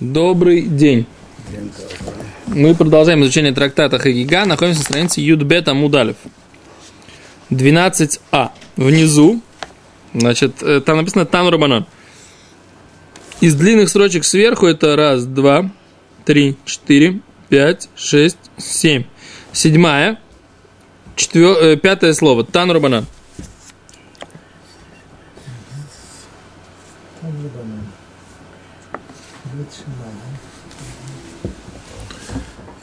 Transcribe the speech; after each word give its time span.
Добрый 0.00 0.60
день. 0.60 1.06
Мы 2.48 2.74
продолжаем 2.74 3.22
изучение 3.22 3.54
трактата 3.54 3.98
Хагига. 3.98 4.44
Находимся 4.44 4.80
на 4.80 4.84
странице 4.84 5.22
Юдбета 5.22 5.72
Мудалев. 5.72 6.16
12а. 7.48 8.50
Внизу, 8.76 9.40
значит, 10.12 10.62
э, 10.62 10.82
там 10.82 10.98
написано 10.98 11.24
Тан 11.24 11.48
Рабанан. 11.48 11.86
Из 13.40 13.54
длинных 13.54 13.88
строчек 13.88 14.24
сверху 14.24 14.66
это 14.66 14.96
раз, 14.96 15.24
два, 15.24 15.70
три, 16.26 16.56
четыре, 16.66 17.20
пять, 17.48 17.88
шесть, 17.96 18.36
семь. 18.58 19.04
Седьмая, 19.52 20.18
четвер... 21.14 21.56
Э, 21.56 21.76
пятое 21.76 22.12
слово. 22.12 22.44
Тан 22.44 22.70
Рабанан. 22.70 23.06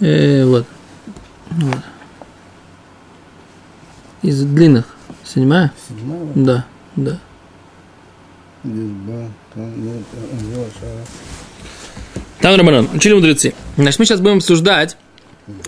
Э, 0.04 0.44
вот. 0.44 0.66
вот. 1.52 1.78
Из 4.22 4.44
длинных. 4.44 4.98
Седьмая? 5.24 5.72
Седьмая? 5.88 6.28
Да, 6.36 6.66
да. 6.98 7.20
Там 12.42 12.56
Раманан. 12.58 12.90
Учили 12.94 13.14
мудрецы. 13.14 13.54
Значит, 13.78 14.00
мы 14.00 14.06
сейчас 14.06 14.20
будем 14.20 14.38
обсуждать 14.38 14.98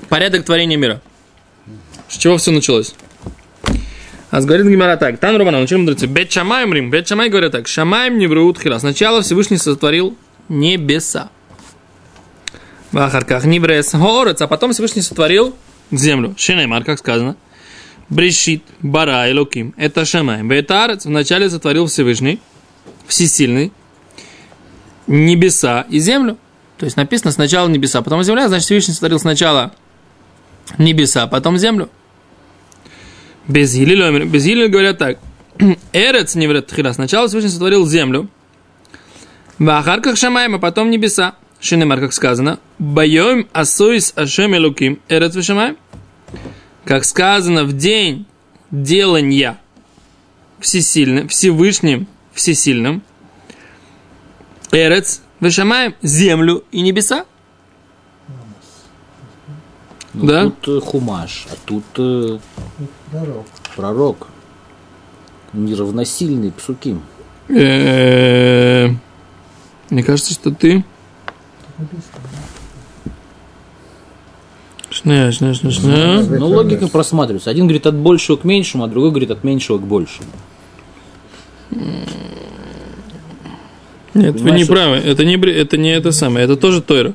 порядок 0.10 0.44
творения 0.44 0.76
мира. 0.76 1.02
С 2.10 2.18
чего 2.18 2.36
все 2.38 2.52
началось? 2.52 2.94
А 4.32 4.42
говорит 4.42 4.68
Гимара 4.68 4.98
так. 4.98 5.18
Там 5.18 5.38
Раманан. 5.38 5.64
Учили 5.64 5.80
мудрецы. 5.80 6.08
Бет 6.08 6.30
Шамаем 6.30 6.74
Рим. 6.74 6.90
Бет 6.90 7.08
Шамай 7.08 7.30
говорят 7.30 7.54
так. 7.54 7.70
Шамаем 7.70 8.18
не 8.18 8.28
врут 8.28 8.60
хира. 8.60 8.80
Сначала 8.80 9.22
Всевышний 9.22 9.58
сотворил 9.58 10.18
небеса. 10.50 11.30
В 12.96 12.98
Ахарках 12.98 13.44
Нибрес 13.44 13.94
Горец, 13.94 14.42
а 14.42 14.48
потом 14.48 14.72
Всевышний 14.72 15.02
сотворил 15.02 15.54
землю. 15.92 16.34
Шинеймар, 16.38 16.86
как 16.86 16.98
сказано. 16.98 17.36
Брешит, 18.08 18.64
Бара, 18.80 19.30
Элоким. 19.30 19.74
Это 19.76 20.06
Шамай. 20.06 20.44
Бетарец 20.44 21.04
вначале 21.04 21.50
сотворил 21.50 21.88
Всевышний, 21.88 22.40
Всесильный, 23.06 23.74
небеса 25.08 25.86
и 25.90 26.00
землю. 26.00 26.38
То 26.78 26.86
есть 26.86 26.96
написано 26.96 27.34
сначала 27.34 27.68
небеса, 27.68 28.02
потом 28.02 28.24
земля, 28.24 28.48
значит 28.48 28.64
Всевышний 28.64 28.94
сотворил 28.94 29.20
сначала 29.20 29.74
небеса, 30.78 31.28
потом 31.28 31.58
землю. 31.58 31.90
Без 33.46 33.76
Гилиля, 33.76 34.24
без 34.24 34.46
говорят 34.70 35.00
так. 35.00 35.20
Эрец 35.92 36.36
не 36.36 36.48
врет 36.48 36.72
Сначала 36.94 37.28
Всевышний 37.28 37.52
сотворил 37.52 37.86
землю, 37.86 38.30
в 39.60 39.70
Ахарках 39.70 40.16
Шамаем, 40.16 40.56
а 40.56 40.60
потом 40.60 40.90
небеса. 40.90 41.36
Шинемар, 41.60 42.00
как 42.00 42.14
сказано, 42.14 42.60
Байоим 42.80 43.48
асуис 43.54 44.14
ашем 44.16 44.56
элуким 44.56 45.00
эрец 45.10 45.36
вишамай. 45.36 45.76
Как 46.84 47.06
сказано, 47.06 47.64
в 47.64 47.74
день 47.74 48.26
делания 48.72 49.58
всесильным, 50.60 51.28
Всевышним, 51.28 52.08
всесильным, 52.34 53.02
эрец 54.72 55.22
вишамаем, 55.40 55.96
землю 56.02 56.64
и 56.72 56.82
небеса. 56.82 57.26
Ну, 60.14 60.26
Да? 60.28 60.44
Тут 60.62 60.68
э, 60.68 60.86
хумаш, 60.86 61.48
а 61.52 61.56
тут 61.66 61.84
э, 61.98 62.40
Пророк. 63.12 63.46
пророк. 63.76 64.28
Неравносильный 65.54 66.52
псуким. 66.52 67.02
Э, 67.50 68.90
Мне 69.90 70.04
кажется, 70.04 70.34
что 70.34 70.52
ты... 70.52 70.84
Шня, 74.90 75.32
шня, 75.32 75.54
шня, 75.54 75.72
шня. 75.72 76.22
Ну, 76.22 76.48
логика 76.48 76.88
просматривается. 76.88 77.50
Один 77.50 77.66
говорит 77.66 77.86
от 77.86 77.96
большего 77.96 78.38
к 78.38 78.44
меньшему, 78.44 78.84
а 78.84 78.88
другой 78.88 79.10
говорит 79.10 79.32
от 79.32 79.44
меньшего 79.44 79.78
к 79.78 79.82
большему. 79.82 80.30
Нет, 84.14 84.40
вы 84.40 84.52
не 84.52 84.64
что- 84.64 84.74
правы. 84.74 84.96
Это 84.98 85.26
не, 85.26 85.36
это 85.36 85.78
не 85.78 85.90
это 85.90 86.12
самое. 86.14 86.46
Это 86.46 86.56
тоже 86.56 86.82
Тойра. 86.82 87.14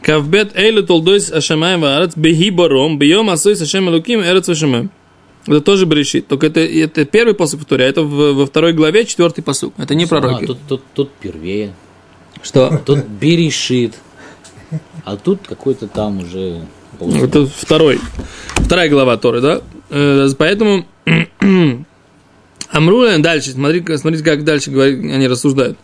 Кавбет 0.00 0.56
эйлю 0.56 0.84
толдойс 0.84 1.30
ашамаем 1.30 1.80
ваарец 1.80 2.12
бехибором 2.16 2.98
бьем 2.98 3.28
асойс 3.28 3.60
ашем 3.60 3.88
луким 3.88 4.20
эрец 4.22 4.48
вашамаем. 4.48 4.90
Это 5.46 5.60
тоже 5.60 5.84
брешит. 5.86 6.28
Только 6.28 6.46
это, 6.46 6.60
это 6.60 7.04
первый 7.04 7.34
посук 7.34 7.60
в 7.62 7.64
Торе, 7.64 7.84
а 7.84 7.88
это 7.88 8.02
в- 8.02 8.32
во 8.34 8.46
второй 8.46 8.72
главе 8.72 9.04
четвертый 9.04 9.42
посук. 9.42 9.74
Это 9.76 9.94
не 9.94 10.04
А, 10.04 10.08
пророки. 10.08 10.46
тут, 10.46 10.58
тут, 10.68 10.82
тут 10.94 11.10
первее. 11.20 11.74
Что? 12.42 12.80
Тут 12.84 13.04
берешит. 13.06 13.94
А 15.04 15.16
тут 15.16 15.46
какой-то 15.48 15.88
там 15.88 16.20
уже... 16.20 16.62
Это 17.00 17.46
второй. 17.46 18.00
Вторая 18.56 18.88
глава 18.88 19.16
Торы, 19.16 19.40
да? 19.40 19.62
Э, 19.90 20.28
Поэтому 20.36 20.84
Амруля 22.70 23.18
дальше, 23.18 23.52
смотрите, 23.52 23.96
смотрите, 23.98 24.24
как 24.24 24.44
дальше 24.44 24.70
они 24.70 25.26
рассуждают. 25.26 25.78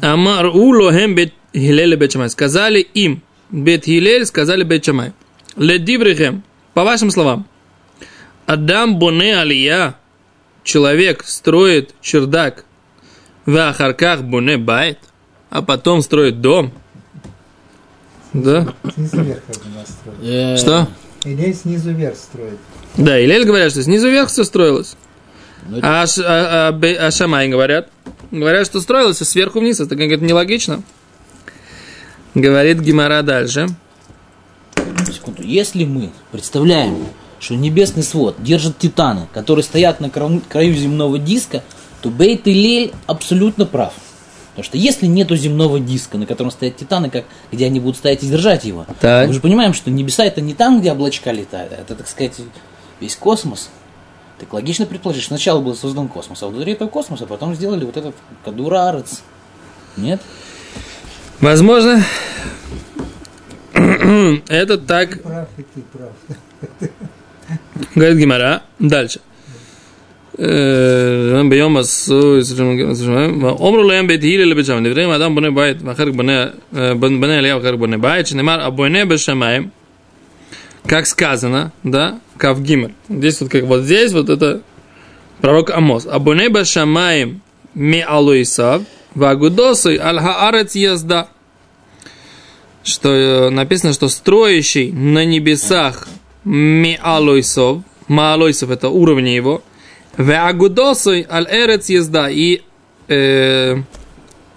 Амар 0.00 0.46
улохем 0.46 1.14
бет 1.14 1.34
Хилеле 1.54 1.96
бет. 1.96 2.12
Сказали 2.30 2.80
им, 2.80 3.22
бет 3.50 3.84
Хилель, 3.84 4.24
сказали 4.26 4.64
бет 4.64 4.84
Шамай. 4.84 5.12
Ледиврихем, 5.56 6.42
по 6.72 6.84
вашим 6.84 7.10
словам, 7.10 7.46
Адам 8.46 8.98
боне 8.98 9.38
алия, 9.38 9.96
человек 10.64 11.24
строит 11.24 11.94
чердак, 12.00 12.64
в 13.44 13.56
Ахарках 13.56 14.22
боне 14.22 14.56
байт, 14.56 14.98
а 15.52 15.60
потом 15.60 16.00
строит 16.00 16.40
дом. 16.40 16.72
Да? 18.32 18.72
Снизу 18.94 19.20
вверх 19.20 19.40
как 19.46 19.56
бы 19.62 19.68
настроить. 19.76 20.18
Э, 20.22 20.56
Что? 20.56 20.88
Или 21.24 21.52
снизу 21.52 21.90
вверх 21.92 22.16
строит. 22.16 22.58
Да, 22.96 23.18
и 23.18 23.26
Лель 23.26 23.44
говорят, 23.44 23.70
что 23.70 23.82
снизу 23.82 24.08
вверх 24.08 24.30
все 24.30 24.44
строилось. 24.44 24.96
Ну, 25.68 25.78
А, 25.82 26.04
а- 26.04 26.68
а 26.70 27.06
а 27.06 27.10
Шамай 27.10 27.48
говорят, 27.48 27.90
говорят, 28.30 28.66
что 28.66 28.80
строилось 28.80 29.18
сверху 29.18 29.60
вниз. 29.60 29.78
Это 29.78 29.94
как 29.94 30.06
это 30.10 30.24
нелогично. 30.24 30.82
Говорит 32.34 32.80
Гимара 32.80 33.20
дальше. 33.20 33.68
Секунду. 35.12 35.42
Если 35.42 35.84
мы 35.84 36.12
представляем, 36.30 36.96
что 37.40 37.56
небесный 37.56 38.02
свод 38.02 38.36
держит 38.42 38.78
титаны, 38.78 39.28
которые 39.34 39.64
стоят 39.64 40.00
на 40.00 40.08
краю, 40.08 40.40
краю 40.48 40.72
земного 40.72 41.18
диска, 41.18 41.62
то 42.00 42.08
Бейт 42.08 42.48
Илель 42.48 42.92
абсолютно 43.06 43.66
прав. 43.66 43.92
Потому 44.54 44.64
что 44.64 44.76
если 44.76 45.06
нету 45.06 45.34
земного 45.34 45.80
диска, 45.80 46.18
на 46.18 46.26
котором 46.26 46.50
стоят 46.50 46.76
титаны, 46.76 47.08
как, 47.08 47.24
где 47.50 47.66
они 47.66 47.80
будут 47.80 47.96
стоять 47.96 48.22
и 48.22 48.26
держать 48.28 48.64
его, 48.64 48.86
Так. 49.00 49.26
мы 49.26 49.32
же 49.32 49.40
понимаем, 49.40 49.72
что 49.72 49.90
небеса 49.90 50.24
это 50.24 50.40
не 50.42 50.52
там, 50.54 50.80
где 50.80 50.92
облачка 50.92 51.32
летают, 51.32 51.72
а 51.72 51.76
это, 51.76 51.94
так 51.94 52.06
сказать, 52.06 52.34
весь 53.00 53.16
космос. 53.16 53.70
Так 54.38 54.52
логично 54.52 54.84
предположить, 54.84 55.22
что 55.22 55.34
сначала 55.34 55.60
был 55.60 55.74
создан 55.74 56.08
космос, 56.08 56.42
а 56.42 56.48
внутри 56.48 56.72
этого 56.72 56.88
космоса 56.88 57.24
потом 57.26 57.54
сделали 57.54 57.84
вот 57.84 57.96
этот 57.96 58.14
Кадурарец. 58.44 59.22
Нет? 59.96 60.20
Возможно, 61.40 62.02
это 64.48 64.78
так 64.78 65.22
Прав 65.22 65.48
и 65.56 65.62
ты 65.62 65.80
прав. 65.92 66.12
говорит 67.94 68.18
Гимара. 68.18 68.62
Дальше. 68.78 69.20
Э, 70.39 71.49
ביום 71.49 71.77
עשו, 71.77 72.37
אומרו 73.43 73.83
להם 73.83 74.07
בית 74.07 74.23
הלל 74.23 74.43
לבית 74.43 74.65
שמאי, 74.65 74.89
דברים 74.89 75.09
האדם 75.09 75.35
בונה 75.35 75.51
בית 75.51 75.77
ואחר 75.81 76.05
כך 76.05 76.11
בונה, 76.15 76.45
אה, 76.77 76.93
בונה 76.93 77.37
עלייה 77.37 77.57
ואחר 77.57 77.71
כך 77.71 77.77
בונה 77.77 77.97
בית, 77.97 78.27
שנאמר 78.27 78.61
הבונה 78.61 79.05
בשמיים, 79.05 79.69
как 80.87 81.05
сказано, 81.05 81.71
да, 81.83 82.19
Кавгимер. 82.37 82.91
Здесь 83.09 83.41
вот 83.41 83.49
как 83.49 83.63
вот 83.63 83.81
здесь 83.81 84.13
вот 84.13 84.29
это 84.29 84.61
пророк 85.41 85.69
Амос. 85.71 86.05
Абуне 86.05 86.49
башамаем 86.49 87.41
ми 87.75 87.99
алуисав, 88.07 88.83
вагудосой 89.13 89.97
аль 89.97 90.19
хаарец 90.19 90.75
езда. 90.75 91.27
Что 92.83 93.09
э, 93.09 93.49
написано, 93.49 93.91
что 93.91 94.07
строящий 94.07 94.91
на 94.91 95.25
небесах 95.25 96.07
ми 96.45 96.97
алуисов, 97.01 97.81
маалойсов 98.07 98.69
это 98.69 98.87
уровни 98.87 99.29
его, 99.29 99.61
вагудосой 100.16 101.26
аль 101.28 101.48
эрец 101.50 101.88
езда. 101.88 102.30
И 102.30 102.62
э, 103.08 103.76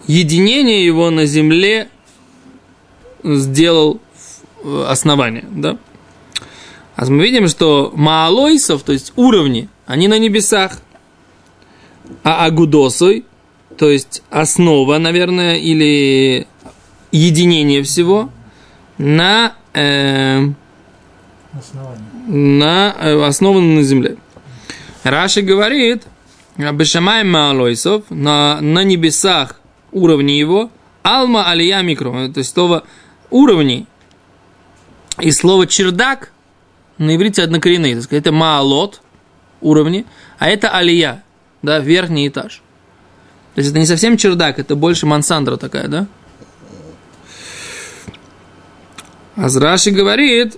единение 0.07 0.85
его 0.85 1.09
на 1.09 1.25
земле 1.25 1.89
сделал 3.23 3.99
э, 4.63 4.85
основание, 4.87 5.45
да? 5.49 5.77
А 6.95 7.05
мы 7.05 7.23
видим, 7.23 7.47
что 7.47 7.91
маалойсов, 7.93 8.83
то 8.83 8.93
есть 8.93 9.11
уровни, 9.15 9.67
они 9.85 10.07
на 10.07 10.17
небесах. 10.17 10.79
А 12.23 12.45
агудосой, 12.45 13.25
то 13.77 13.89
есть 13.89 14.21
основа, 14.29 14.97
наверное, 14.99 15.55
или 15.55 16.47
единение 17.11 17.81
всего, 17.83 18.29
на, 18.97 19.55
э, 19.73 20.47
Основание. 21.51 22.03
на 22.27 22.95
э, 22.99 23.25
основано 23.25 23.75
на 23.75 23.83
земле. 23.83 24.17
Раши 25.05 25.41
говорит, 25.41 26.03
Бешамай 26.57 27.23
Маалойсов, 27.23 28.03
на, 28.09 28.59
на 28.59 28.83
небесах 28.83 29.61
уровни 29.91 30.31
его, 30.31 30.71
Алма, 31.03 31.47
алия, 31.47 31.83
микро. 31.83 32.29
То 32.29 32.39
есть 32.39 32.53
слово 32.53 32.83
уровней. 33.29 33.85
И 35.19 35.29
слово 35.31 35.67
чердак 35.67 36.31
на 36.97 37.15
иврите 37.15 37.43
однокоренные. 37.43 37.93
То 37.93 37.99
есть 37.99 38.13
это 38.13 38.31
маалот, 38.31 39.01
уровни, 39.61 40.07
а 40.39 40.49
это 40.49 40.69
алия, 40.69 41.23
да, 41.61 41.77
верхний 41.77 42.27
этаж. 42.27 42.63
То 43.53 43.59
есть 43.59 43.69
это 43.69 43.79
не 43.79 43.85
совсем 43.85 44.17
чердак, 44.17 44.57
это 44.57 44.75
больше 44.75 45.05
мансандра 45.05 45.57
такая, 45.57 45.87
да? 45.87 46.07
Азраши 49.35 49.91
говорит, 49.91 50.57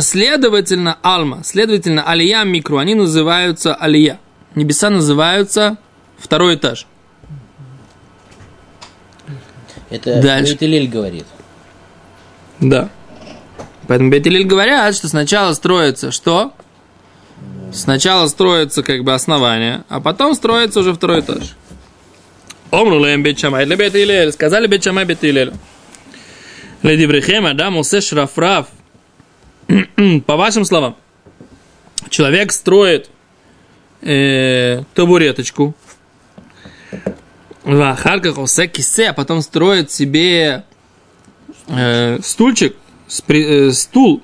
следовательно, 0.00 0.98
Алма, 1.02 1.42
следовательно, 1.44 2.02
Алия 2.02 2.44
Микру, 2.44 2.78
они 2.78 2.94
называются 2.94 3.74
Алия. 3.74 4.18
Небеса 4.54 4.90
называются 4.90 5.76
второй 6.18 6.56
этаж. 6.56 6.86
Это 9.90 10.20
Дальше. 10.20 10.52
Бейтелель 10.52 10.88
говорит. 10.88 11.26
Да. 12.60 12.88
Поэтому 13.86 14.10
Бетелиль 14.10 14.46
говорят, 14.46 14.94
что 14.94 15.08
сначала 15.08 15.52
строится 15.52 16.10
что? 16.10 16.52
Сначала 17.72 18.26
строится 18.26 18.82
как 18.82 19.04
бы 19.04 19.12
основание, 19.14 19.84
а 19.88 20.00
потом 20.00 20.34
строится 20.34 20.80
уже 20.80 20.94
второй 20.94 21.20
этаж. 21.20 21.56
Омру 22.70 23.04
лем 23.04 23.22
бет 23.22 23.38
шамай 23.38 23.66
для 23.66 23.76
бет 23.76 23.94
Илель. 23.94 24.32
Сказали 24.32 24.66
бет 24.66 24.82
шамай 24.82 25.04
бет 25.04 25.22
Илель. 25.22 25.52
Леди 26.82 27.06
Брехем, 27.06 27.46
Адам 27.46 27.76
усе 27.76 28.00
шрафраф. 28.00 28.66
По 30.26 30.36
вашим 30.36 30.64
словам, 30.64 30.96
человек 32.08 32.52
строит 32.52 33.10
э, 34.02 34.82
табуреточку, 34.94 35.74
в 37.64 37.80
Ахарках 37.82 38.36
кисе, 38.72 39.08
а 39.08 39.12
потом 39.12 39.42
строит 39.42 39.90
себе 39.90 40.64
э, 41.66 42.18
стульчик, 42.22 42.76
спри- 43.08 43.68
э, 43.68 43.72
стул. 43.72 44.22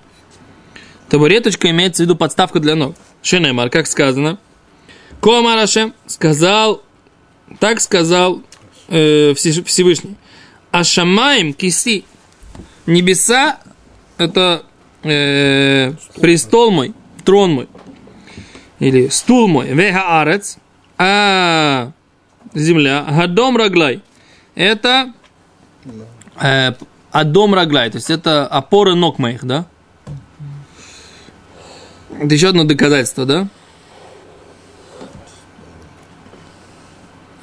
Табуреточка 1.09 1.69
имеется 1.71 2.03
в 2.03 2.06
виду 2.06 2.15
подставка 2.15 2.61
для 2.61 2.77
ног. 2.77 2.94
Шенемар, 3.21 3.69
как 3.69 3.89
сказано. 3.89 4.39
Комарашем 5.21 5.93
сказал, 6.06 6.83
так 7.59 7.81
сказал 7.81 8.43
э, 8.89 9.35
Все- 9.35 9.65
Всевышний. 9.65 10.17
Ашамаем 10.71 11.53
киси. 11.53 12.05
Небеса 12.87 13.59
это 14.19 14.65
э, 15.03 15.93
престол 16.21 16.71
мой, 16.71 16.95
трон 17.25 17.53
мой. 17.53 17.69
Или 18.79 19.09
стул 19.09 19.49
мой. 19.49 19.69
Веха 19.69 20.21
арец. 20.21 20.59
А 20.99 21.93
земля. 22.55 23.07
Гадом 23.09 23.57
раглай. 23.57 24.03
Это 24.55 25.13
э, 26.41 26.73
Адом 27.13 27.55
Раглай, 27.55 27.91
то 27.91 27.97
есть 27.97 28.09
это 28.09 28.47
опоры 28.47 28.95
ног 28.95 29.19
моих, 29.19 29.45
да? 29.45 29.67
Это 32.19 32.35
еще 32.35 32.49
одно 32.49 32.65
доказательство, 32.65 33.27
да? 33.27 33.49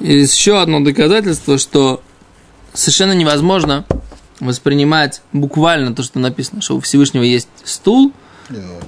Еще 0.00 0.60
одно 0.60 0.80
доказательство, 0.80 1.56
что 1.56 2.02
совершенно 2.72 3.12
невозможно 3.12 3.84
воспринимать 4.40 5.22
буквально 5.32 5.94
то, 5.94 6.02
что 6.02 6.18
написано, 6.18 6.62
что 6.62 6.76
у 6.76 6.80
Всевышнего 6.80 7.22
есть 7.22 7.48
стул, 7.64 8.12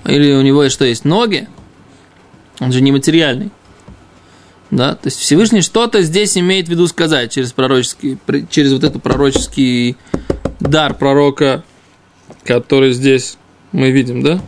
или 0.07 0.33
у 0.33 0.43
него 0.43 0.69
что, 0.69 0.85
есть 0.85 1.05
ноги, 1.05 1.49
он 2.59 2.73
же 2.73 2.81
нематериальный. 2.81 3.51
Да? 4.71 4.95
То 4.95 5.09
есть 5.09 5.19
Всевышний 5.19 5.61
что-то 5.61 6.03
здесь 6.03 6.37
имеет 6.39 6.67
в 6.67 6.71
виду 6.71 6.87
сказать 6.89 7.31
через 7.31 7.53
пророческий, 7.53 8.19
через 8.51 8.73
вот 8.73 8.85
этот 8.85 9.03
пророческий 9.03 9.97
дар 10.61 10.95
пророка, 10.95 11.63
который 12.45 12.93
здесь 12.93 13.37
мы 13.73 13.91
видим, 13.91 14.23
да? 14.23 14.41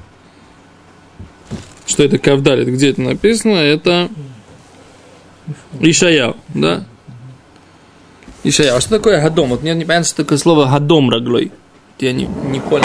Что 1.87 2.03
это 2.05 2.19
Кавдалит? 2.19 2.69
Где 2.69 2.91
это 2.91 3.03
написано? 3.03 3.57
Это 3.57 4.09
Ишаял, 5.81 6.37
да? 6.55 6.85
Ишая. 8.45 8.75
А 8.75 8.81
что 8.81 8.91
такое 8.91 9.23
гадом? 9.23 9.49
Вот 9.49 9.63
мне 9.63 9.75
непонятно, 9.75 10.05
что 10.05 10.17
такое 10.17 10.37
слово 10.37 10.67
гадом, 10.67 11.09
Роглой. 11.09 11.51
Я 11.99 12.13
не, 12.13 12.27
не 12.27 12.61
понял. 12.61 12.85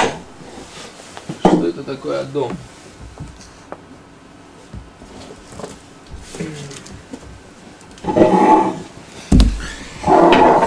Что 1.43 1.67
это 1.67 1.83
такое 1.83 2.23
гадом? 2.23 2.57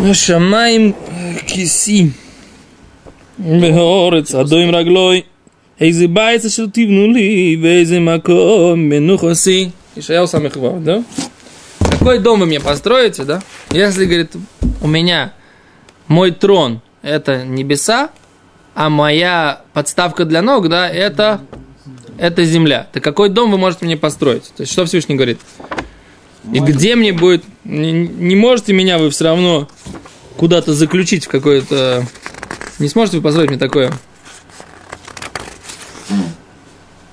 Ну 0.01 0.15
Шамаем 0.15 0.95
киси. 1.47 2.13
а 3.39 4.41
адоим 4.41 4.71
раглой. 4.71 5.27
Эйзе 5.79 6.07
байца, 6.07 6.51
что 6.51 6.71
тивнули, 6.71 7.55
вейзе 7.55 7.99
маком, 7.99 8.81
менухоси. 8.81 9.73
Ишаял 9.97 10.29
самых 10.29 10.57
вав, 10.57 10.83
да? 10.83 11.03
Какой 11.79 12.19
дом 12.19 12.41
вы 12.41 12.47
мне 12.47 12.61
построите, 12.61 13.25
да? 13.25 13.43
Если, 13.71 14.05
говорит, 14.05 14.33
у 14.83 14.89
меня 14.89 15.33
мой 16.09 16.33
трон– 16.33 16.81
это 17.03 17.45
небеса, 17.45 18.11
а 18.75 18.91
моя 18.91 19.63
подставка 19.73 20.25
для 20.25 20.43
ног, 20.43 20.69
да, 20.69 20.89
это, 20.89 21.41
это 22.19 22.45
земля. 22.45 22.89
То 22.93 23.01
какой 23.01 23.29
дом 23.29 23.51
вы 23.51 23.59
можете 23.59 23.85
мне 23.85 23.97
построить? 23.97 24.53
То 24.57 24.63
есть, 24.63 24.73
что 24.73 24.85
Всевышний 24.85 25.15
говорит? 25.15 25.41
И 26.53 26.59
где 26.59 26.97
мне 26.97 27.13
будет... 27.13 27.45
Не, 27.65 27.93
не 27.93 28.35
можете 28.35 28.73
меня 28.73 28.99
вы 28.99 29.11
все 29.11 29.25
равно 29.25 29.69
куда-то 30.37 30.75
заключить 30.75 31.27
в 31.27 31.29
какое-то... 31.29 32.05
Не 32.79 32.89
сможете 32.89 33.19
вы 33.19 33.23
построить 33.23 33.51
мне 33.51 33.59
такое? 33.59 33.93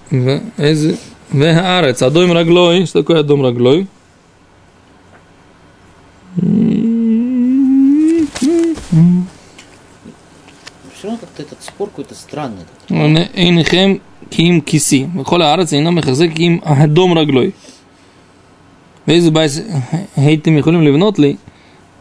Вегарец. 0.10 2.01
А 2.01 2.10
дом 2.10 2.33
раглой. 2.33 2.88
Что 2.88 3.04
такое 3.04 3.22
дом 3.22 3.44
раглой? 3.44 3.88
Все 11.38 11.38
равно 11.38 11.38
как-то 11.38 11.43
этот 11.43 11.62
спор 11.62 11.88
какой-то 11.91 12.15
странный. 12.15 12.65
עיניכם 13.35 13.94
כי 14.31 14.43
אם 14.43 14.61
כיסי, 14.67 15.06
וכל 15.21 15.43
הארץ 15.43 15.73
אינו 15.73 15.93
מחזק 15.93 16.29
כי 16.35 16.47
אם 16.47 16.59
האדום 16.62 17.19
רגלוי. 17.19 17.50
ואיזה 19.09 19.31
בית 19.31 19.50
הייתם 20.17 20.59
יכולים 20.59 20.82
לבנות 20.82 21.19
לי, 21.19 21.37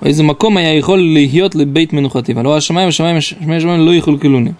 ואיזה 0.02 0.24
מקום 0.24 0.58
היה 0.58 0.74
יכול 0.74 1.00
להיות 1.00 1.56
לבית 1.56 1.94
מנוחתי, 1.94 2.34
ולא 2.34 2.58
השמיים 2.58 2.90
ושמיים 2.90 3.22
שמי 3.22 3.56
השמיים 3.56 3.86
לא 3.86 3.96
יכלכלוני. 3.96 4.52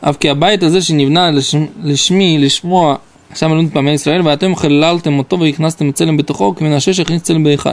אף 0.00 0.16
כי 0.16 0.30
הבית 0.30 0.62
הזה 0.62 0.82
שנבנה 0.82 1.30
לשמ, 1.30 1.64
לשמי, 1.82 2.38
לשמוע, 2.38 2.96
שם 3.34 3.50
אלוהים 3.50 3.70
פעמי 3.70 3.90
ישראל, 3.90 4.20
ואתם 4.24 4.56
חללתם 4.56 5.18
אותו 5.18 5.40
והכנסתם 5.40 5.92
צלם 5.92 6.16
בתוכו, 6.16 6.54
כמנשה 6.56 6.94
שהכניס 6.94 7.22
צלם 7.22 7.44
בהיכל. 7.44 7.70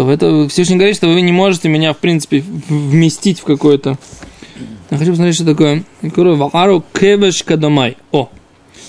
То 0.00 0.10
это 0.10 0.48
Всевышний 0.48 0.76
говорит, 0.76 0.96
что 0.96 1.08
вы 1.08 1.20
не 1.20 1.32
можете 1.32 1.68
меня, 1.68 1.92
в 1.92 1.98
принципе, 1.98 2.42
вместить 2.68 3.40
в 3.40 3.44
какое-то 3.44 3.98
я 4.90 4.98
хочу 4.98 5.10
посмотреть, 5.10 5.36
что 5.36 5.44
такое. 5.44 5.84
Вахару 6.02 6.84
кевеш 6.92 7.44
кадамай. 7.44 7.96
О. 8.10 8.28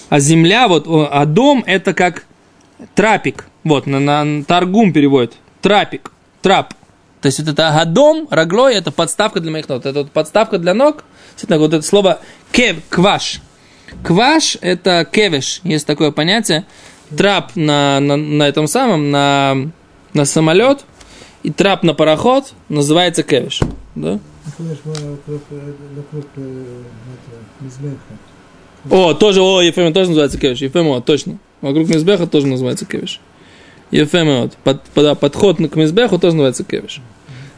А 0.09 0.19
земля, 0.19 0.67
вот, 0.67 0.87
а 0.87 1.25
дом 1.25 1.63
это 1.67 1.93
как 1.93 2.25
трапик. 2.95 3.47
Вот, 3.63 3.85
на, 3.85 3.99
на 3.99 4.43
Таргум 4.43 4.93
переводит. 4.93 5.33
Трапик. 5.61 6.11
Трап. 6.41 6.73
То 7.21 7.27
есть 7.27 7.39
вот 7.39 7.49
это 7.49 7.71
гадом, 7.71 8.27
раглой, 8.31 8.73
это 8.73 8.91
подставка 8.91 9.41
для 9.41 9.51
моих 9.51 9.69
ног. 9.69 9.85
Это 9.85 9.99
вот 9.99 10.11
подставка 10.11 10.57
для 10.57 10.73
ног. 10.73 11.03
Вот 11.47 11.73
это 11.73 11.83
слово 11.83 12.19
кев, 12.51 12.77
кваш. 12.89 13.41
Кваш 14.01 14.57
это 14.61 15.05
кевеш. 15.05 15.59
Есть 15.63 15.85
такое 15.85 16.11
понятие. 16.11 16.65
Трап 17.15 17.51
на, 17.55 17.99
на, 17.99 18.15
на 18.15 18.47
этом 18.47 18.65
самом, 18.65 19.11
на, 19.11 19.55
на 20.13 20.25
самолет. 20.25 20.85
И 21.43 21.51
трап 21.51 21.83
на 21.83 21.93
пароход 21.93 22.53
называется 22.69 23.23
кевеш. 23.23 23.61
Да? 23.95 24.13
Э, 24.13 24.19
э. 28.89 28.95
О, 28.95 29.13
тоже, 29.13 29.41
о, 29.41 29.61
Ефема 29.61 29.93
тоже 29.93 30.09
называется 30.09 30.39
кевиш. 30.39 30.59
Ефема, 30.61 31.01
точно. 31.01 31.39
Вокруг 31.61 31.87
Мизбеха 31.89 32.27
тоже 32.27 32.47
называется 32.47 32.85
кевиш. 32.85 33.19
Ефема, 33.91 34.41
вот. 34.41 34.53
Под, 34.63 34.83
под- 34.83 35.19
подход 35.19 35.57
к 35.57 35.75
Мизбеху 35.75 36.17
тоже 36.17 36.35
называется 36.35 36.63
кевиш. 36.63 37.01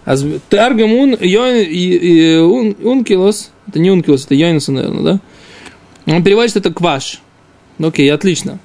А 0.06 0.18
Таргам 0.50 0.92
ун, 0.92 1.18
йон, 1.20 2.76
ункилос, 2.84 3.52
это 3.68 3.80
не 3.80 3.90
ункилос, 3.90 4.26
это 4.26 4.36
йонис, 4.36 4.68
наверное, 4.68 5.20
да? 6.06 6.14
Он 6.14 6.24
переводит, 6.24 6.50
что 6.50 6.60
это 6.60 6.74
кваш. 6.74 7.22
Ну, 7.78 7.88
Окей, 7.88 8.12
отлично. 8.12 8.60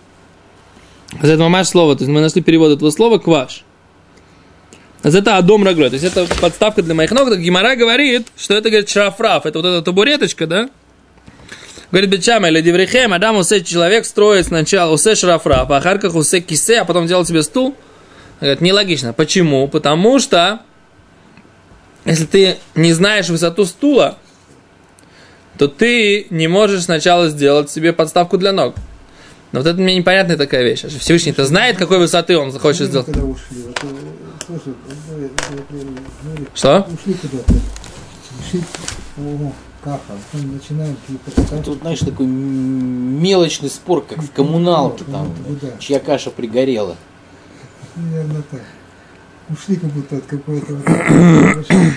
Это 1.22 1.38
мамаш 1.38 1.68
слово, 1.68 1.94
то 1.94 2.02
есть 2.02 2.12
мы 2.12 2.20
нашли 2.20 2.42
перевод 2.42 2.72
этого 2.72 2.90
слова 2.90 3.18
кваш. 3.18 3.64
Это 5.02 5.36
адом 5.36 5.64
раглой, 5.64 5.90
то 5.90 5.94
есть 5.94 6.04
это 6.04 6.26
подставка 6.40 6.82
для 6.82 6.94
моих 6.94 7.10
ног. 7.12 7.36
Гимара 7.36 7.76
говорит, 7.76 8.26
что 8.36 8.54
это, 8.54 8.68
говорит, 8.68 8.88
шрафраф, 8.88 9.46
это 9.46 9.58
вот 9.58 9.66
эта 9.66 9.82
табуреточка, 9.82 10.46
да? 10.46 10.68
Говорит 11.90 12.10
Бечама, 12.10 12.48
или 12.48 12.60
Деврихем, 12.60 13.12
Адам 13.12 13.36
усе 13.36 13.62
человек 13.62 14.04
строит 14.04 14.46
сначала 14.46 14.92
усе 14.92 15.14
шрафраф, 15.14 15.70
а 15.70 15.76
ахарках 15.76 16.14
усе 16.14 16.40
кисе, 16.40 16.80
а 16.80 16.84
потом 16.84 17.06
делал 17.06 17.24
себе 17.24 17.42
стул. 17.42 17.76
Говорит, 18.40 18.60
нелогично. 18.60 19.12
Почему? 19.12 19.68
Потому 19.68 20.18
что 20.18 20.60
если 22.04 22.24
ты 22.24 22.56
не 22.74 22.92
знаешь 22.92 23.28
высоту 23.28 23.64
стула, 23.64 24.18
то 25.58 25.66
ты 25.66 26.26
не 26.30 26.46
можешь 26.46 26.84
сначала 26.84 27.28
сделать 27.28 27.70
себе 27.70 27.92
подставку 27.92 28.38
для 28.38 28.52
ног. 28.52 28.74
Но 29.52 29.60
вот 29.60 29.66
это 29.66 29.80
мне 29.80 29.96
непонятная 29.96 30.36
такая 30.36 30.62
вещь. 30.62 30.84
Всевышний-то 30.84 31.44
знает, 31.46 31.78
какой 31.78 31.98
высоты 31.98 32.36
он 32.36 32.52
захочет 32.52 32.82
Мы 32.82 32.86
сделать 32.86 33.08
ушли, 33.08 33.62
вот, 33.62 33.78
э, 33.82 33.88
тоже, 34.46 34.74
ну, 34.88 34.94
э, 35.16 35.28
ну, 35.70 35.78
э, 35.78 35.94
Что? 36.54 36.88
Ушли 36.92 37.14
куда-то. 37.14 37.54
Ушли, 38.40 38.62
о, 39.18 39.52
каха. 39.82 40.18
Начинаем 40.32 40.96
какие-то 40.96 41.62
Тут, 41.62 41.80
знаешь, 41.80 42.00
такой 42.00 42.26
мелочный 42.26 43.70
спор, 43.70 44.04
как 44.04 44.22
в 44.22 44.30
коммуналке, 44.32 45.04
там, 45.04 45.34
чья 45.78 46.00
каша 46.00 46.30
пригорела. 46.30 46.96
Примерно 47.94 48.42
так. 48.50 48.60
Ушли 49.50 49.76
как 49.76 49.90
будто 49.90 50.16
от 50.16 50.26
какой-то... 50.26 50.78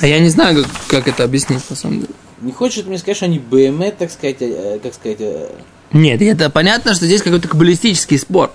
А 0.00 0.06
я 0.06 0.18
не 0.18 0.28
знаю, 0.28 0.64
как, 0.64 0.72
как 0.88 1.08
это 1.08 1.24
объяснить, 1.24 1.70
на 1.70 1.76
самом 1.76 2.00
деле. 2.00 2.12
Не 2.40 2.52
хочет 2.52 2.86
мне 2.86 2.98
сказать, 2.98 3.16
что 3.16 3.26
они 3.26 3.38
БМЭ, 3.38 3.92
так 3.92 4.10
сказать, 4.10 4.38
э, 4.40 4.80
как 4.82 4.92
сказать, 4.92 5.18
э, 5.20 5.50
Нет, 5.92 6.20
это 6.20 6.50
понятно, 6.50 6.94
что 6.94 7.06
здесь 7.06 7.22
какой-то 7.22 7.48
каббалистический 7.48 8.18
спор. 8.18 8.50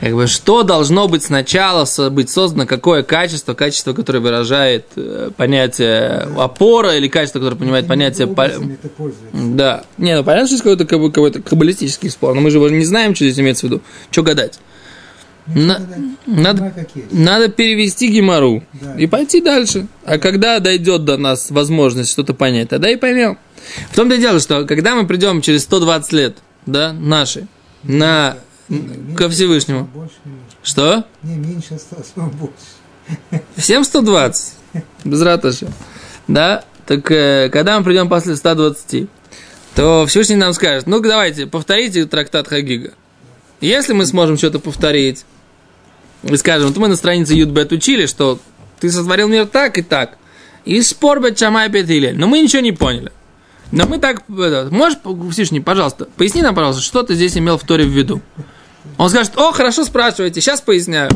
Как 0.00 0.14
бы, 0.14 0.26
что 0.28 0.62
должно 0.62 1.08
быть 1.08 1.22
сначала 1.22 1.86
быть 2.08 2.30
создано, 2.30 2.64
какое 2.66 3.02
качество, 3.02 3.52
качество, 3.52 3.92
которое 3.92 4.20
выражает 4.20 4.86
э, 4.96 5.30
понятие 5.36 6.26
опора, 6.38 6.96
или 6.96 7.06
качество, 7.06 7.38
которое 7.38 7.56
понимает 7.56 7.86
понятие... 7.86 8.26
по-. 8.26 8.48
Да. 9.34 9.84
Не, 9.98 10.16
ну 10.16 10.24
понятно, 10.24 10.46
что 10.46 10.56
здесь 10.56 10.62
какой-то, 10.62 10.86
как 10.86 11.00
бы, 11.00 11.12
какой-то 11.12 11.42
каббалистический 11.42 12.08
спор, 12.08 12.34
но 12.34 12.40
мы 12.40 12.50
же 12.50 12.58
не 12.58 12.84
знаем, 12.86 13.14
что 13.14 13.26
здесь 13.26 13.38
имеется 13.40 13.66
в 13.66 13.70
виду. 13.70 13.82
Что 14.10 14.22
гадать? 14.22 14.58
На- 15.46 15.80
Надо, 16.26 16.72
надо- 17.06 17.42
есть. 17.44 17.56
Перевести 17.56 18.08
гемору 18.08 18.62
Да. 18.80 18.94
и 18.96 19.06
пойти 19.06 19.42
дальше. 19.42 19.86
А 20.06 20.16
когда 20.18 20.60
дойдет 20.60 21.04
до 21.04 21.18
нас 21.18 21.50
возможность 21.50 22.10
что-то 22.10 22.32
понять, 22.32 22.70
тогда 22.70 22.88
и 22.88 22.96
поймем. 22.96 23.36
В 23.90 23.96
том-то 23.96 24.14
и 24.14 24.18
дело, 24.18 24.40
что 24.40 24.64
когда 24.64 24.94
мы 24.94 25.06
придем 25.06 25.42
через 25.42 25.64
120 25.64 26.12
лет, 26.12 26.36
да, 26.64 26.94
наши, 26.94 27.46
на, 27.82 28.36
ко 29.16 29.28
Всевышнему. 29.28 29.84
Больше. 29.84 30.14
Что? 30.62 31.04
Не, 31.22 31.36
меньше 31.36 31.74
осталось, 31.74 32.12
но 32.16 32.26
больше. 32.26 32.54
Всем 33.56 33.84
120. 33.84 34.54
Без 35.04 35.22
раташи. 35.22 35.68
Да? 36.28 36.64
Так 36.86 37.10
э, 37.10 37.48
когда 37.52 37.78
мы 37.78 37.84
придем 37.84 38.08
после 38.08 38.36
120, 38.36 39.08
то 39.74 40.06
Всевышний 40.06 40.36
нам 40.36 40.52
скажет, 40.52 40.86
ну 40.86 41.00
давайте, 41.00 41.46
повторите 41.46 42.06
трактат 42.06 42.48
Хагига. 42.48 42.92
Если 43.60 43.92
мы 43.92 44.06
сможем 44.06 44.36
что-то 44.36 44.58
повторить, 44.58 45.24
и 46.22 46.36
скажем, 46.36 46.68
вот 46.68 46.76
мы 46.76 46.88
на 46.88 46.96
странице 46.96 47.34
Юдбет 47.34 47.72
учили, 47.72 48.06
что 48.06 48.40
ты 48.78 48.90
сотворил 48.90 49.28
мир 49.28 49.46
так 49.46 49.78
и 49.78 49.82
так, 49.82 50.16
и 50.64 50.80
спор 50.82 51.20
бет 51.20 51.38
Шамай 51.38 51.68
бет 51.68 52.16
но 52.16 52.26
мы 52.26 52.40
ничего 52.40 52.62
не 52.62 52.72
поняли. 52.72 53.12
Но 53.72 53.86
мы 53.86 53.98
так, 53.98 54.22
это, 54.28 54.68
можешь, 54.70 54.98
Всевышний, 55.32 55.60
пожалуйста, 55.60 56.08
поясни 56.16 56.42
нам, 56.42 56.54
пожалуйста, 56.54 56.82
что 56.82 57.02
ты 57.02 57.14
здесь 57.14 57.36
имел 57.36 57.56
в 57.56 57.64
Торе 57.64 57.84
в 57.84 57.88
виду. 57.88 58.20
Он 58.98 59.10
скажет, 59.10 59.32
о, 59.36 59.52
хорошо 59.52 59.84
спрашиваете, 59.84 60.40
сейчас 60.40 60.60
поясняю. 60.60 61.10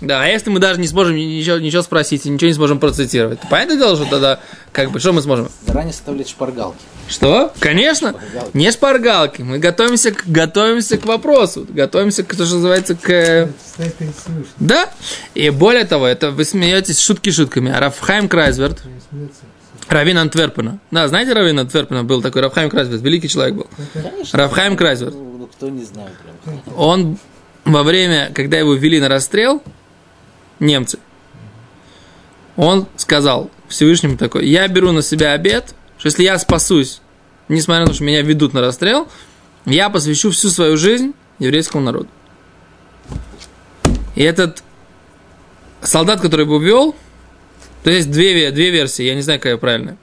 Да, 0.00 0.22
а 0.22 0.26
если 0.26 0.48
мы 0.48 0.60
даже 0.60 0.80
не 0.80 0.86
сможем 0.88 1.14
ничего, 1.14 1.58
ничего 1.58 1.82
спросить 1.82 2.24
и 2.24 2.30
ничего 2.30 2.48
не 2.48 2.54
сможем 2.54 2.78
процитировать, 2.78 3.38
понятное 3.50 3.76
дело, 3.76 3.96
что 3.96 4.06
тогда, 4.06 4.40
как 4.72 4.90
бы, 4.92 4.98
что 4.98 5.12
мы 5.12 5.20
сможем? 5.20 5.50
заранее 5.66 5.92
составлять 5.92 6.28
шпаргалки. 6.30 6.78
Что? 7.06 7.52
Конечно, 7.58 8.10
Шпаргалки. 8.12 8.56
не 8.56 8.70
шпаргалки. 8.70 9.42
Мы 9.42 9.58
готовимся 9.58 10.12
к, 10.12 10.24
готовимся 10.26 10.96
к 10.96 11.04
вопросу, 11.04 11.66
готовимся 11.68 12.22
к, 12.22 12.34
то, 12.34 12.46
что 12.46 12.54
называется, 12.54 12.94
к... 12.94 13.50
Да, 14.58 14.88
и 15.34 15.50
более 15.50 15.84
того, 15.84 16.06
это 16.06 16.30
вы 16.30 16.44
смеетесь 16.44 17.00
шутки 17.00 17.30
шутками. 17.30 17.70
А 17.70 17.80
Рафхайм 17.80 18.28
Крайсверт. 18.28 18.80
Равин 19.88 20.18
Антверпена. 20.18 20.78
Да, 20.92 21.08
знаете 21.08 21.32
Равин 21.32 21.58
Антверпена? 21.58 22.04
Был 22.04 22.22
такой 22.22 22.42
Рафхайм 22.42 22.70
Крайсверт, 22.70 23.02
великий 23.02 23.28
человек 23.28 23.56
был. 23.56 23.66
Конечно. 23.92 24.38
Рафхайм 24.38 24.76
Крайсверт. 24.76 25.14
Кто 25.60 25.68
не 25.68 25.84
знает 25.84 26.14
прям. 26.44 26.62
Он 26.74 27.18
во 27.66 27.82
время, 27.82 28.32
когда 28.34 28.56
его 28.56 28.72
ввели 28.72 28.98
на 28.98 29.10
расстрел, 29.10 29.62
немцы, 30.58 30.98
он 32.56 32.86
сказал 32.96 33.50
Всевышнему 33.68 34.16
такой, 34.16 34.48
я 34.48 34.66
беру 34.68 34.90
на 34.92 35.02
себя 35.02 35.32
обед, 35.32 35.74
что 35.98 36.06
если 36.06 36.22
я 36.22 36.38
спасусь, 36.38 37.02
несмотря 37.48 37.82
на 37.82 37.88
то, 37.88 37.92
что 37.92 38.04
меня 38.04 38.22
ведут 38.22 38.54
на 38.54 38.62
расстрел, 38.62 39.06
я 39.66 39.90
посвящу 39.90 40.30
всю 40.30 40.48
свою 40.48 40.78
жизнь 40.78 41.12
еврейскому 41.38 41.84
народу. 41.84 42.08
И 44.14 44.22
этот 44.22 44.62
солдат, 45.82 46.22
который 46.22 46.46
его 46.46 46.58
вел, 46.58 46.96
то 47.84 47.90
есть 47.90 48.10
две, 48.10 48.48
ве- 48.48 48.50
две 48.50 48.70
версии, 48.70 49.02
я 49.02 49.14
не 49.14 49.20
знаю, 49.20 49.38
какая 49.38 49.58
правильная. 49.58 49.98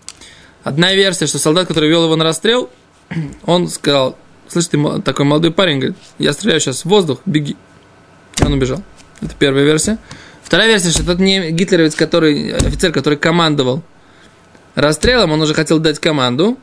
Одна 0.63 0.93
версия, 0.93 1.25
что 1.25 1.39
солдат, 1.39 1.67
который 1.67 1.89
вел 1.89 2.03
его 2.03 2.15
на 2.15 2.25
расстрел, 2.25 2.69
он 3.47 3.67
сказал, 3.69 4.19
слышь, 4.49 4.67
ты 4.67 4.77
мо- 4.77 5.01
такой 5.01 5.25
молодой 5.25 5.51
парень, 5.51 5.77
говорит, 5.77 5.97
я 6.19 6.33
стреляю 6.33 6.59
сейчас 6.59 6.81
в 6.81 6.85
воздух, 6.85 7.19
беги. 7.25 7.55
Он 8.43 8.53
убежал. 8.53 8.83
Это 9.21 9.33
первая 9.37 9.63
версия. 9.63 9.97
Вторая 10.43 10.67
версия, 10.67 10.91
что 10.91 11.05
тот 11.05 11.19
не 11.19 11.51
гитлеровец, 11.51 11.95
который, 11.95 12.53
офицер, 12.53 12.91
который 12.91 13.17
командовал 13.17 13.83
расстрелом, 14.75 15.31
он 15.31 15.41
уже 15.41 15.53
хотел 15.53 15.79
дать 15.79 15.99
команду. 15.99 16.57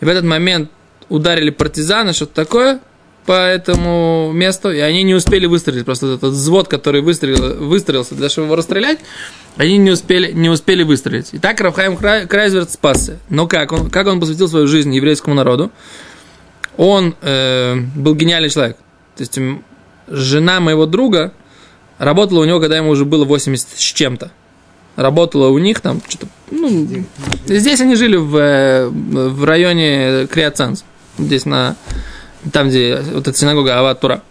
И 0.00 0.04
в 0.04 0.08
этот 0.08 0.24
момент 0.24 0.70
ударили 1.08 1.50
партизаны, 1.50 2.12
что-то 2.12 2.34
такое 2.34 2.80
по 3.26 3.32
этому 3.46 4.32
месту, 4.32 4.72
и 4.72 4.80
они 4.80 5.04
не 5.04 5.14
успели 5.14 5.46
выстрелить. 5.46 5.84
Просто 5.84 6.14
этот 6.14 6.32
взвод, 6.32 6.66
который 6.66 7.02
выстрелил, 7.02 7.64
выстрелился 7.68 8.10
для 8.14 8.22
того, 8.22 8.30
чтобы 8.30 8.46
его 8.46 8.56
расстрелять, 8.56 8.98
они 9.56 9.76
не 9.78 9.92
успели, 9.92 10.32
не 10.32 10.48
успели 10.48 10.82
выстрелить. 10.82 11.28
И 11.32 11.38
так 11.38 11.60
Рафхайм 11.60 11.96
Край- 11.96 12.26
Крайзверт 12.26 12.70
спасся. 12.72 13.18
Но 13.28 13.46
как? 13.46 13.70
Он, 13.70 13.90
как 13.90 14.08
он 14.08 14.18
посвятил 14.18 14.48
свою 14.48 14.66
жизнь 14.66 14.92
еврейскому 14.92 15.36
народу? 15.36 15.70
Он 16.76 17.14
э, 17.20 17.76
был 17.94 18.14
гениальный 18.14 18.50
человек. 18.50 18.76
То 19.16 19.22
есть 19.22 19.38
жена 20.08 20.60
моего 20.60 20.86
друга 20.86 21.32
работала 21.98 22.40
у 22.40 22.44
него, 22.44 22.60
когда 22.60 22.76
ему 22.76 22.90
уже 22.90 23.04
было 23.04 23.24
80 23.24 23.68
с 23.74 23.80
чем-то. 23.80 24.30
Работала 24.96 25.48
у 25.48 25.58
них 25.58 25.80
там 25.80 26.00
что-то. 26.06 26.28
Ну, 26.50 27.04
здесь 27.46 27.80
они 27.80 27.94
жили 27.94 28.16
в, 28.16 28.36
э, 28.36 28.88
в 28.88 29.44
районе 29.44 30.26
Криацанс. 30.26 30.84
Здесь 31.18 31.46
на 31.46 31.76
там, 32.52 32.68
где 32.68 32.96
вот 32.96 33.28
эта 33.28 33.36
синагога 33.36 33.78
Ават 33.78 34.00
Тура. 34.00 34.22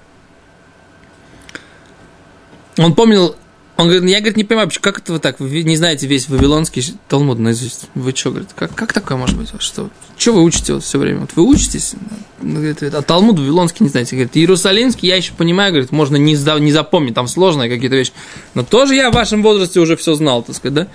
Он 2.77 2.93
помнил, 2.95 3.36
он 3.78 3.88
говорит, 3.88 4.10
я, 4.10 4.20
говорит, 4.20 4.38
не 4.38 4.44
понимаю, 4.44 4.70
как 4.80 5.00
это 5.00 5.13
вы 5.13 5.20
так, 5.20 5.40
вы 5.40 5.63
не 5.63 5.75
знаете 5.75 6.06
весь 6.06 6.30
Вавилонский 6.30 6.94
Талмуд 7.08 7.40
наизусть? 7.40 7.88
Вы 7.96 8.12
что, 8.16 8.30
говорит, 8.30 8.50
как, 8.56 8.75
как 8.75 8.94
такое 8.94 9.18
может 9.18 9.38
быть? 9.38 9.50
Что, 9.60 9.90
что 10.18 10.34
вы 10.34 10.44
учите 10.44 10.74
вот 10.74 10.84
все 10.84 11.00
время? 11.00 11.22
Вот 11.22 11.32
вы 11.36 11.44
учитесь, 11.44 11.94
Он 12.42 12.56
говорит, 12.56 12.84
а 12.84 13.01
Талмуд 13.01 13.40
Вавилонский 13.40 13.84
не 13.84 13.90
знаете. 13.90 14.16
Говорит, 14.16 14.38
Иерусалимский 14.38 15.08
я 15.08 15.16
еще 15.16 15.34
понимаю, 15.34 15.72
говорит, 15.72 15.92
можно 15.92 16.18
не, 16.18 16.34
не 16.34 16.72
запомнить, 16.72 17.16
там 17.16 17.28
сложные 17.28 17.70
какие-то 17.70 17.96
вещи. 17.96 18.12
Но 18.54 18.63
тоже 18.63 18.96
я 18.96 19.10
в 19.10 19.13
вашем 19.16 19.42
возрасте 19.42 19.80
уже 19.80 19.96
все 19.96 20.13
знал, 20.13 20.44
так 20.44 20.56
сказать, 20.56 20.74
да? 20.75 20.88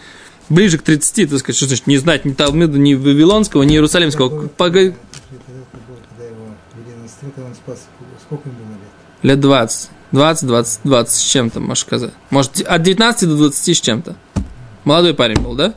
Ближе 0.49 0.79
к 0.79 0.83
30, 0.83 1.31
так 1.31 1.39
сказать, 1.41 1.57
что 1.57 1.67
значит 1.67 1.89
не 1.89 1.99
знать 1.99 2.25
ни 2.25 2.33
Талмуда, 2.33 2.79
ни 2.79 2.95
Вавилонского, 2.95 3.65
ни 3.65 3.75
Иерусалимского. 3.75 4.49
Погоди, 4.49 4.95
сколько 8.27 8.49
ему 8.49 8.59
было 8.59 8.73
лет? 8.75 8.89
Лет 9.23 9.41
20. 9.41 9.91
20, 10.13 10.47
20, 10.47 10.81
20 10.85 11.15
с 11.15 11.21
чем-то, 11.21 11.61
можешь 11.61 11.85
сказать. 11.85 12.13
Может, 12.31 12.61
от 12.63 12.83
19 12.83 13.29
до 13.29 13.37
20 13.37 13.77
с 13.77 13.81
чем-то. 13.81 14.17
Молодой 14.85 15.15
парень 15.15 15.41
был, 15.41 15.55
да? 15.55 15.75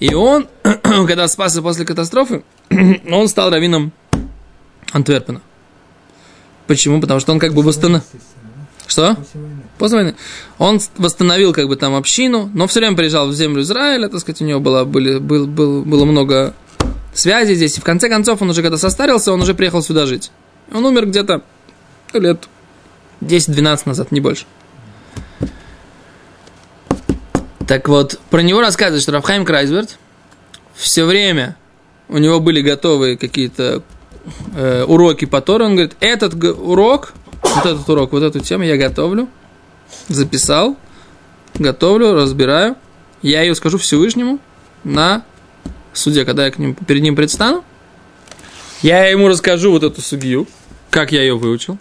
И 0.00 0.14
он, 0.14 0.46
когда 0.82 1.26
спасся 1.28 1.60
после 1.60 1.84
катастрофы, 1.84 2.44
он 3.10 3.28
стал 3.28 3.50
раввином 3.50 3.92
Антверпена. 4.92 5.40
Почему? 6.66 7.00
Потому 7.00 7.20
что 7.20 7.32
он 7.32 7.38
как 7.38 7.54
бы 7.54 7.62
восстановил... 7.62 8.02
Что? 8.86 9.16
После 9.16 9.40
войны. 9.40 9.62
После 9.78 9.96
войны. 9.96 10.14
Он 10.58 10.80
восстановил 10.96 11.52
как 11.52 11.66
бы 11.68 11.76
там 11.76 11.94
общину, 11.94 12.50
но 12.54 12.66
все 12.68 12.80
время 12.80 12.96
приезжал 12.96 13.26
в 13.28 13.34
землю 13.34 13.62
Израиля, 13.62 14.08
так 14.08 14.20
сказать, 14.20 14.40
у 14.40 14.44
него 14.44 14.60
было, 14.60 14.84
были, 14.84 15.18
был, 15.18 15.46
был, 15.46 15.82
было 15.82 16.04
много 16.04 16.54
связей 17.12 17.54
здесь. 17.54 17.76
И 17.76 17.80
в 17.80 17.84
конце 17.84 18.08
концов, 18.08 18.40
он 18.40 18.50
уже 18.50 18.62
когда 18.62 18.78
состарился, 18.78 19.32
он 19.32 19.42
уже 19.42 19.54
приехал 19.54 19.82
сюда 19.82 20.06
жить. 20.06 20.30
Он 20.72 20.84
умер 20.84 21.06
где-то 21.06 21.42
лет 22.14 22.48
10-12 23.20 23.82
назад, 23.86 24.12
не 24.12 24.20
больше. 24.20 24.44
Так 27.66 27.88
вот, 27.88 28.18
про 28.30 28.40
него 28.40 28.60
рассказывают, 28.60 29.02
что 29.02 29.12
Рафхайм 29.12 29.44
Крайсверт 29.44 29.98
все 30.74 31.04
время 31.04 31.56
у 32.08 32.16
него 32.18 32.40
были 32.40 32.62
готовы 32.62 33.16
какие-то 33.16 33.82
э, 34.54 34.84
уроки 34.84 35.26
по 35.26 35.40
Тору. 35.40 35.66
Он 35.66 35.72
говорит, 35.72 35.94
этот 36.00 36.34
урок, 36.42 37.12
вот 37.42 37.66
этот 37.66 37.88
урок, 37.88 38.12
вот 38.12 38.22
эту 38.22 38.40
тему 38.40 38.64
я 38.64 38.76
готовлю, 38.78 39.28
записал, 40.08 40.76
готовлю, 41.54 42.14
разбираю. 42.14 42.76
Я 43.20 43.42
ее 43.42 43.54
скажу 43.54 43.78
Всевышнему 43.78 44.38
на 44.84 45.24
суде, 45.92 46.24
когда 46.24 46.46
я 46.46 46.50
к 46.50 46.58
ним, 46.58 46.74
перед 46.74 47.02
ним 47.02 47.16
предстану. 47.16 47.64
Я 48.80 49.06
ему 49.06 49.28
расскажу 49.28 49.72
вот 49.72 49.82
эту 49.82 50.00
судью, 50.00 50.46
как 50.90 51.12
я 51.12 51.20
ее 51.20 51.36
выучил. 51.36 51.78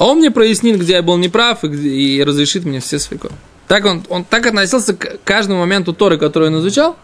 А 0.00 0.06
он 0.06 0.20
мне 0.20 0.30
прояснит, 0.30 0.80
где 0.80 0.94
я 0.94 1.02
был 1.02 1.18
неправ, 1.18 1.62
и, 1.62 2.16
и 2.16 2.24
разрешит 2.24 2.64
мне 2.64 2.80
все 2.80 2.98
свои 2.98 3.18
ко- 3.18 3.28
Так 3.68 3.84
он, 3.84 4.02
он 4.08 4.24
так 4.24 4.46
относился 4.46 4.94
к 4.94 5.18
каждому 5.24 5.60
моменту 5.60 5.92
Торы, 5.92 6.16
который 6.16 6.48
он 6.48 6.58
изучал. 6.60 6.96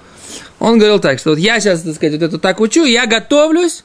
Он 0.60 0.78
говорил 0.78 0.98
так, 0.98 1.18
что 1.18 1.30
вот 1.30 1.38
я 1.38 1.60
сейчас, 1.60 1.82
так 1.82 1.94
сказать, 1.94 2.14
вот 2.14 2.22
это 2.22 2.38
так 2.38 2.58
учу, 2.58 2.86
я 2.86 3.04
готовлюсь 3.04 3.84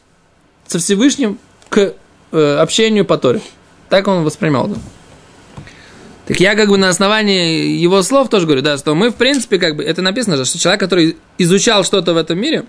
со 0.66 0.80
Всевышним 0.80 1.40
к 1.68 1.94
э, 2.32 2.56
общению 2.62 3.04
по 3.04 3.18
Торе. 3.18 3.42
Так 3.90 4.08
он 4.08 4.24
воспринимал 4.24 4.72
это. 4.72 4.80
Так 6.28 6.40
я 6.40 6.56
как 6.56 6.70
бы 6.70 6.78
на 6.78 6.88
основании 6.88 7.76
его 7.82 8.04
слов 8.04 8.30
тоже 8.30 8.46
говорю, 8.46 8.62
да, 8.62 8.78
что 8.78 8.96
мы, 8.96 9.10
в 9.10 9.16
принципе, 9.16 9.60
как 9.60 9.76
бы, 9.76 9.84
это 9.84 10.02
написано 10.02 10.38
же, 10.38 10.46
что 10.46 10.58
человек, 10.58 10.80
который 10.80 11.18
изучал 11.38 11.84
что-то 11.84 12.14
в 12.14 12.18
этом 12.18 12.40
мире, 12.40 12.64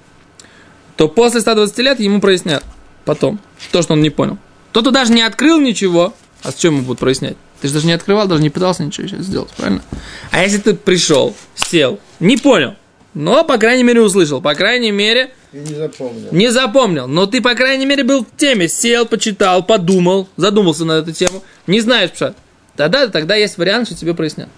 то 0.96 1.06
после 1.06 1.40
120 1.40 1.78
лет 1.78 2.00
ему 2.00 2.20
прояснят 2.20 2.64
потом 3.04 3.38
то, 3.70 3.80
что 3.80 3.92
он 3.92 4.02
не 4.02 4.10
понял. 4.10 4.38
Кто-то 4.72 4.90
даже 4.90 5.12
не 5.12 5.22
открыл 5.22 5.60
ничего, 5.60 6.12
а 6.42 6.52
с 6.52 6.56
чем 6.56 6.74
ему 6.74 6.84
будут 6.84 7.00
прояснять? 7.00 7.36
Ты 7.60 7.68
же 7.68 7.74
даже 7.74 7.86
не 7.86 7.92
открывал, 7.92 8.26
даже 8.26 8.42
не 8.42 8.50
пытался 8.50 8.84
ничего 8.84 9.06
сейчас 9.06 9.24
сделать, 9.24 9.50
правильно? 9.56 9.82
А 10.30 10.42
если 10.42 10.58
ты 10.58 10.74
пришел, 10.74 11.34
сел, 11.54 12.00
не 12.18 12.36
понял, 12.36 12.74
но, 13.14 13.44
по 13.44 13.58
крайней 13.58 13.84
мере, 13.84 14.00
услышал, 14.00 14.40
по 14.40 14.54
крайней 14.54 14.90
мере, 14.90 15.32
И 15.52 15.58
не 15.58 15.74
запомнил. 15.74 16.28
не 16.32 16.50
запомнил, 16.50 17.06
но 17.06 17.26
ты, 17.26 17.40
по 17.40 17.54
крайней 17.54 17.86
мере, 17.86 18.04
был 18.04 18.24
в 18.24 18.36
теме, 18.36 18.68
сел, 18.68 19.06
почитал, 19.06 19.62
подумал, 19.62 20.28
задумался 20.36 20.84
на 20.84 20.92
эту 20.92 21.12
тему, 21.12 21.42
не 21.66 21.80
знаешь 21.80 22.10
пшат. 22.10 22.36
Тогда, 22.76 23.06
тогда 23.08 23.36
есть 23.36 23.58
вариант, 23.58 23.86
что 23.86 23.96
тебе 23.96 24.14
прояснят. 24.14 24.48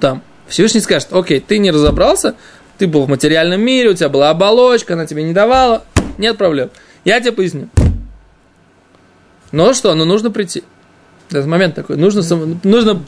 Там. 0.00 0.22
Всевышний 0.48 0.80
скажет, 0.80 1.12
окей, 1.12 1.40
ты 1.40 1.58
не 1.58 1.70
разобрался, 1.70 2.34
ты 2.78 2.86
был 2.86 3.04
в 3.04 3.08
материальном 3.08 3.60
мире, 3.60 3.90
у 3.90 3.94
тебя 3.94 4.08
была 4.08 4.30
оболочка, 4.30 4.94
она 4.94 5.06
тебе 5.06 5.22
не 5.22 5.32
давала, 5.32 5.84
нет 6.18 6.36
проблем. 6.36 6.70
Я 7.04 7.20
тебе 7.20 7.32
поясню. 7.32 7.68
Но 9.52 9.72
что, 9.72 9.94
ну 9.94 10.04
нужно 10.04 10.30
прийти. 10.30 10.64
Этот 11.30 11.46
момент 11.46 11.74
такой. 11.74 11.96
Нужно, 11.96 12.22
сам- 12.22 12.60
нужно, 12.62 13.02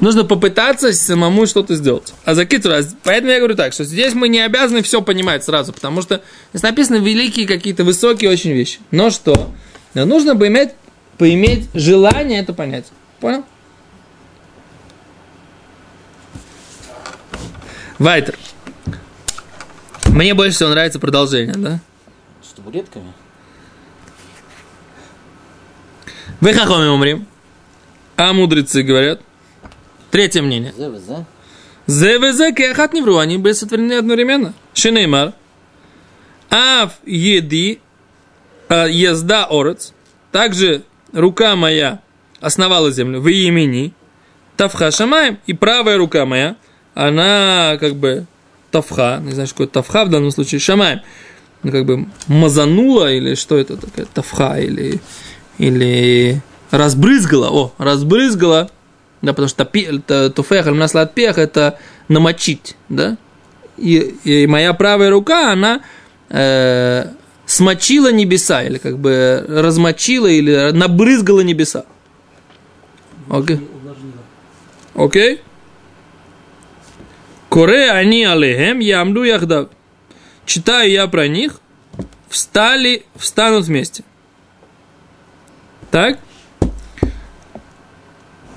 нужно 0.00 0.24
попытаться 0.24 0.92
самому 0.92 1.46
что-то 1.46 1.76
сделать. 1.76 2.12
А 2.24 2.34
за 2.34 2.44
китра, 2.44 2.82
поэтому 3.04 3.30
я 3.30 3.38
говорю 3.38 3.54
так, 3.54 3.72
что 3.72 3.84
здесь 3.84 4.12
мы 4.14 4.28
не 4.28 4.40
обязаны 4.40 4.82
все 4.82 5.00
понимать 5.02 5.44
сразу, 5.44 5.72
потому 5.72 6.02
что 6.02 6.20
здесь 6.52 6.62
написаны 6.62 6.96
великие 6.96 7.46
какие-то 7.46 7.84
высокие 7.84 8.30
очень 8.30 8.50
вещи. 8.50 8.80
Но 8.90 9.10
что? 9.10 9.52
Но 9.94 10.04
нужно 10.04 10.34
бы 10.34 10.48
иметь, 10.48 10.70
поиметь 11.16 11.68
желание 11.72 12.40
это 12.40 12.52
понять. 12.52 12.86
Понял? 13.20 13.44
Вайтер. 17.98 18.36
Мне 20.06 20.34
больше 20.34 20.56
всего 20.56 20.70
нравится 20.70 20.98
продолжение, 20.98 21.54
да? 21.54 21.80
С 22.42 22.52
табуретками? 22.52 23.12
Вы 26.40 26.54
хахоми 26.54 26.88
умрим. 26.88 27.26
А 28.20 28.34
мудрецы 28.34 28.82
говорят. 28.82 29.22
Третье 30.10 30.42
мнение. 30.42 30.74
ЗВЗ. 31.86 32.54
Кехат 32.54 32.92
невру, 32.92 33.16
они 33.16 33.38
были 33.38 33.54
сотворены 33.54 33.94
одновременно. 33.94 34.52
Шинеймар. 34.74 35.32
Ав 36.50 36.92
еди 37.06 37.80
а, 38.68 38.84
езда 38.86 39.46
орец. 39.46 39.94
Также 40.32 40.82
рука 41.14 41.56
моя 41.56 42.02
основала 42.42 42.90
землю. 42.90 43.22
В 43.22 43.28
имени. 43.28 43.94
Тавха 44.58 44.90
шамаем. 44.90 45.38
И 45.46 45.54
правая 45.54 45.96
рука 45.96 46.26
моя, 46.26 46.56
она 46.92 47.78
как 47.80 47.94
бы 47.94 48.26
тавха. 48.70 49.18
Не 49.24 49.32
знаю, 49.32 49.46
что 49.46 49.54
такое 49.54 49.68
тавха 49.68 50.04
в 50.04 50.10
данном 50.10 50.30
случае. 50.30 50.58
Шамаем. 50.58 51.00
Ну, 51.62 51.72
как 51.72 51.86
бы 51.86 52.06
мазанула 52.26 53.10
или 53.14 53.34
что 53.34 53.56
это 53.56 53.78
такое? 53.78 54.04
Тавха 54.04 54.60
или, 54.60 55.00
или 55.56 56.42
разбрызгала. 56.70 57.50
О, 57.50 57.72
разбрызгала. 57.78 58.70
Да, 59.22 59.32
потому 59.32 59.48
что 59.48 59.64
туфех, 60.30 60.66
аль 60.66 61.08
пех, 61.08 61.38
это 61.38 61.78
намочить, 62.08 62.76
да? 62.88 63.18
И, 63.76 64.16
и 64.24 64.46
моя 64.46 64.72
правая 64.72 65.10
рука, 65.10 65.52
она 65.52 65.82
э, 66.28 67.06
смочила 67.46 68.12
небеса, 68.12 68.62
или 68.62 68.78
как 68.78 68.98
бы 68.98 69.44
размочила, 69.48 70.26
или 70.26 70.70
набрызгала 70.70 71.40
небеса. 71.40 71.84
Окей? 73.28 73.60
Окей? 74.94 75.42
Коре 77.48 77.90
они 77.90 78.24
алехем, 78.24 78.78
ямду 78.78 79.22
яхдав. 79.24 79.68
Читаю 80.46 80.90
я 80.90 81.06
про 81.08 81.28
них, 81.28 81.60
встали, 82.28 83.04
встанут 83.16 83.66
вместе. 83.66 84.04
Так? 85.90 86.18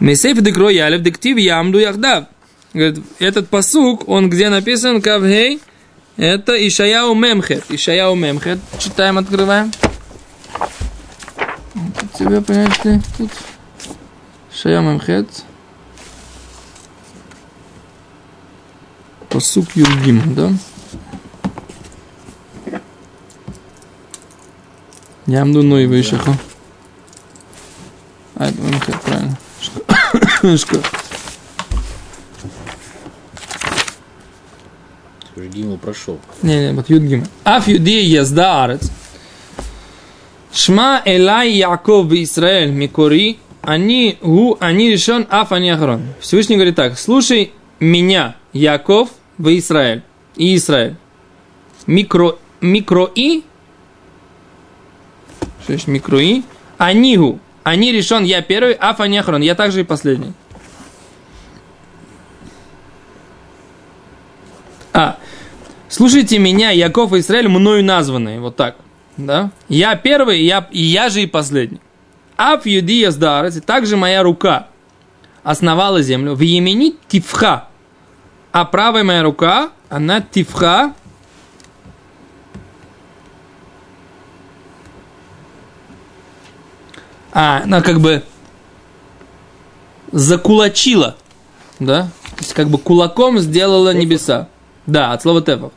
Месейф 0.04 0.42
декро 0.42 0.70
ялев 0.70 1.02
дектив 1.02 1.38
ямду 1.38 1.80
яхдав. 1.80 2.26
Этот 3.20 3.48
посук, 3.48 4.10
он 4.10 4.30
где 4.30 4.50
написан, 4.50 5.02
кавгей, 5.02 5.62
это 6.18 6.68
Ишаяу 6.68 7.16
Мемхет. 7.16 7.64
Ишаяу 7.70 8.14
Мемхет. 8.14 8.60
Читаем, 8.80 9.18
открываем. 9.18 9.72
Тут 11.74 12.12
тебе 12.20 12.42
понять, 12.42 12.78
ты 12.84 13.02
тут. 13.18 13.32
Ишаяу 14.54 14.84
Мемхет. 14.84 15.30
Посук 19.30 19.68
Юргим, 19.74 20.36
да? 20.36 20.52
Ямду 25.28 25.64
Ной 25.64 25.86
Вишаха. 25.86 26.38
А, 28.36 28.50
это 28.50 28.62
Мемхет, 28.62 29.00
правильно. 29.00 29.38
Шко. 30.44 30.76
Уже 35.38 35.48
Гимл 35.48 35.78
прошел. 35.78 36.20
Не, 36.42 36.68
не, 36.68 36.74
вот 36.74 36.90
Юдгим. 36.90 37.24
Аф 37.46 37.70
Юди 37.70 38.02
езда 38.04 38.66
арец. 38.66 38.92
Шма 40.52 41.02
Элай 41.06 41.52
Яков 41.54 42.08
в 42.08 42.24
Израиль 42.24 42.72
Микори. 42.72 43.40
Они 43.62 44.18
гу, 44.22 44.58
они 44.60 44.92
решен, 44.92 45.26
аф 45.30 45.54
они 45.54 45.70
ахрон. 45.70 46.02
Всевышний 46.20 46.58
говорит 46.58 46.76
так. 46.76 47.00
Слушай 47.00 47.54
меня, 47.80 48.36
Яков, 48.52 49.12
в 49.38 49.48
Израиль. 49.58 50.04
И 50.36 50.56
Израиль. 50.56 50.98
Микро, 51.88 52.38
микрои. 52.60 53.46
Что 55.64 55.72
есть 55.72 55.88
микрои? 55.88 56.44
Анигу. 56.78 57.40
Они 57.64 57.92
решен, 57.92 58.24
я 58.24 58.42
первый, 58.42 58.74
аф 58.74 59.00
они 59.00 59.18
ахрон. 59.18 59.42
Я 59.42 59.56
также 59.56 59.82
и 59.82 59.84
последний. 59.84 60.34
А, 64.92 65.18
слушайте 65.88 66.38
меня, 66.38 66.70
Яков 66.70 67.14
и 67.14 67.20
Израиль, 67.20 67.48
мною 67.48 67.84
названные, 67.84 68.40
вот 68.40 68.56
так, 68.56 68.76
да? 69.18 69.50
Я 69.68 69.96
первый, 69.96 70.44
я, 70.44 70.68
и 70.72 70.82
я 70.84 71.10
же 71.10 71.24
и 71.24 71.26
последний. 71.26 71.82
Аф 72.38 72.66
юдия 72.66 73.10
сдарец, 73.12 73.56
и 73.56 73.62
также 73.62 73.98
моя 73.98 74.22
рука 74.22 74.68
основала 75.44 76.02
землю. 76.02 76.36
В 76.36 76.42
Йемени 76.42 76.96
тифха, 77.08 77.70
а 78.52 78.66
правая 78.66 79.04
моя 79.04 79.24
рука, 79.24 79.72
она 79.90 80.22
тифха, 80.22 80.94
а, 87.34 87.64
она 87.64 87.82
как 87.82 88.00
бы 88.00 88.24
закулачила, 90.12 91.18
да? 91.80 92.04
То 92.36 92.40
есть 92.40 92.54
как 92.54 92.70
бы 92.70 92.78
кулаком 92.78 93.40
сделала 93.40 93.94
небеса. 93.94 94.48
Да, 94.86 95.14
от 95.14 95.22
слова 95.22 95.42
тефах. 95.42 95.72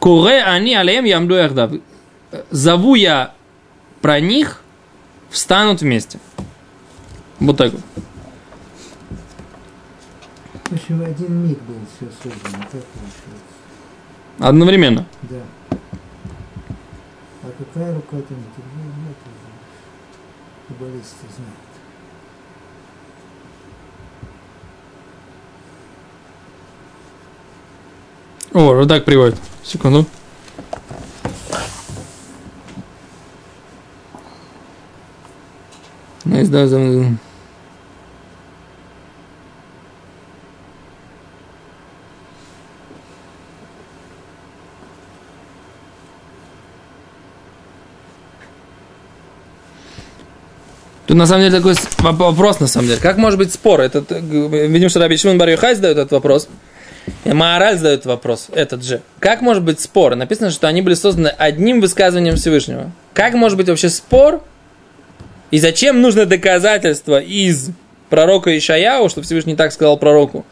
Куре 0.00 0.42
они 0.42 0.74
алеем 0.74 1.04
ямду 1.04 1.34
яхдав. 1.34 1.72
Зову 2.50 2.94
я 2.94 3.34
про 4.00 4.18
них, 4.18 4.62
встанут 5.30 5.82
вместе. 5.82 6.18
Вот 7.38 7.56
так 7.56 7.72
вот. 7.72 7.82
В 10.64 10.72
общем, 10.72 11.02
один 11.02 11.32
миг 11.46 11.58
был 11.62 11.74
все 11.96 12.06
создано, 12.22 12.64
так 12.70 12.82
получается. 12.84 13.50
Одновременно. 14.38 15.06
Да. 15.22 15.42
А 17.42 17.50
какая 17.58 17.94
рука 17.94 18.16
там. 18.16 18.38
Каббалисты 20.70 21.26
знают. 21.34 21.56
О, 28.52 28.74
так 28.86 29.04
приводит. 29.04 29.36
Секунду. 29.64 30.06
Nice, 36.24 36.48
да, 36.48 36.68
Тут 51.10 51.16
на 51.16 51.26
самом 51.26 51.42
деле 51.42 51.56
такой 51.56 51.74
вопрос, 51.98 52.60
на 52.60 52.68
самом 52.68 52.86
деле. 52.86 53.00
Как 53.00 53.16
может 53.16 53.36
быть 53.36 53.52
спор? 53.52 53.80
Этот, 53.80 54.12
видим, 54.12 54.88
что 54.88 55.00
Раби 55.00 55.16
Шимон 55.16 55.38
Бар 55.38 55.50
задает 55.58 55.98
этот 55.98 56.12
вопрос. 56.12 56.46
И 57.24 57.32
Маораль 57.32 57.78
задает 57.78 58.06
вопрос, 58.06 58.46
этот 58.52 58.84
же. 58.84 59.02
Как 59.18 59.40
может 59.40 59.64
быть 59.64 59.80
спор? 59.80 60.14
Написано, 60.14 60.52
что 60.52 60.68
они 60.68 60.82
были 60.82 60.94
созданы 60.94 61.26
одним 61.26 61.80
высказыванием 61.80 62.36
Всевышнего. 62.36 62.92
Как 63.12 63.34
может 63.34 63.58
быть 63.58 63.68
вообще 63.68 63.88
спор? 63.88 64.40
И 65.50 65.58
зачем 65.58 66.00
нужно 66.00 66.26
доказательство 66.26 67.20
из 67.20 67.70
пророка 68.08 68.56
Ишаяу, 68.56 69.08
что 69.08 69.20
Всевышний 69.22 69.56
так 69.56 69.72
сказал 69.72 69.96
пророку? 69.96 70.46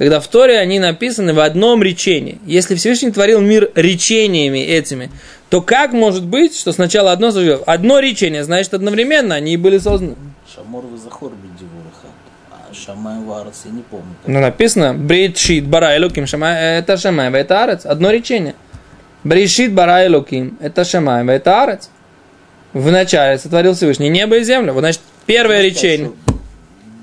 Когда 0.00 0.18
в 0.18 0.28
Торе 0.28 0.58
они 0.58 0.78
написаны 0.78 1.34
в 1.34 1.40
одном 1.40 1.82
речении. 1.82 2.38
Если 2.46 2.74
Всевышний 2.74 3.10
творил 3.10 3.42
мир 3.42 3.70
речениями 3.74 4.60
этими, 4.60 5.10
то 5.50 5.60
как 5.60 5.92
может 5.92 6.24
быть, 6.24 6.56
что 6.56 6.72
сначала 6.72 7.12
одно 7.12 7.30
сожжет? 7.32 7.62
Одно 7.66 7.98
речение, 7.98 8.42
значит, 8.42 8.72
одновременно 8.72 9.34
они 9.34 9.52
и 9.52 9.58
были 9.58 9.76
созданы. 9.76 10.16
Шамор 10.54 10.86
вы 10.86 10.96
захор. 10.96 11.32
А 12.50 12.72
Шамай 12.72 13.22
варц, 13.22 13.66
я 13.66 13.72
не 13.72 13.82
помню. 13.82 14.06
Ну, 14.26 14.40
написано, 14.40 14.94
Брейшит 14.94 15.66
бара 15.66 15.94
элоким 15.94 16.26
шамай, 16.26 16.78
это 16.78 16.96
шамай, 16.96 17.30
это 17.32 17.62
арец. 17.62 17.84
Одно 17.84 18.10
речение. 18.10 18.54
Брейшит 19.22 19.74
бара 19.74 20.06
элоким, 20.06 20.56
это 20.62 20.82
шамай, 20.86 21.26
это 21.26 21.62
арец. 21.62 21.90
В 22.72 22.90
начале 22.90 23.36
сотворил 23.36 23.74
Всевышний 23.74 24.08
небо 24.08 24.38
и 24.38 24.44
землю. 24.44 24.72
Вот, 24.72 24.80
значит, 24.80 25.02
первое 25.26 25.60
речение. 25.60 26.12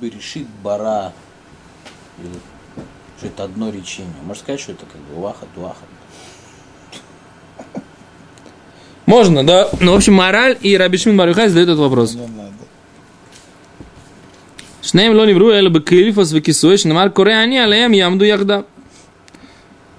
Берешит 0.02 0.48
бара 0.64 1.14
что 3.18 3.28
это 3.28 3.44
одно 3.44 3.70
речение. 3.70 4.14
Можно 4.24 4.44
сказать, 4.44 4.60
что 4.62 4.72
это 4.74 4.86
как 4.86 5.02
бы 5.02 5.22
вахат, 5.22 5.50
вахат. 5.56 5.88
Можно, 9.06 9.46
да. 9.46 9.70
Ну, 9.80 9.94
в 9.94 9.96
общем, 9.96 10.14
мораль 10.14 10.58
и 10.62 10.76
Раби 10.78 10.98
Шмин 10.98 11.18
Барюхай 11.18 11.48
задает 11.48 11.70
этот 11.70 11.80
вопрос. 11.80 12.14
Не 12.14 12.28
надо. 12.28 12.54
Лони 14.94 15.34
вру 15.34 15.52
эле 15.52 15.70
бекилифос 15.70 16.32
векисуэш 16.32 16.86
намар 16.86 17.10
коре 17.10 17.36
они 17.36 17.58
алеем 17.58 17.92
ямду 17.92 18.26
яхда. 18.26 18.66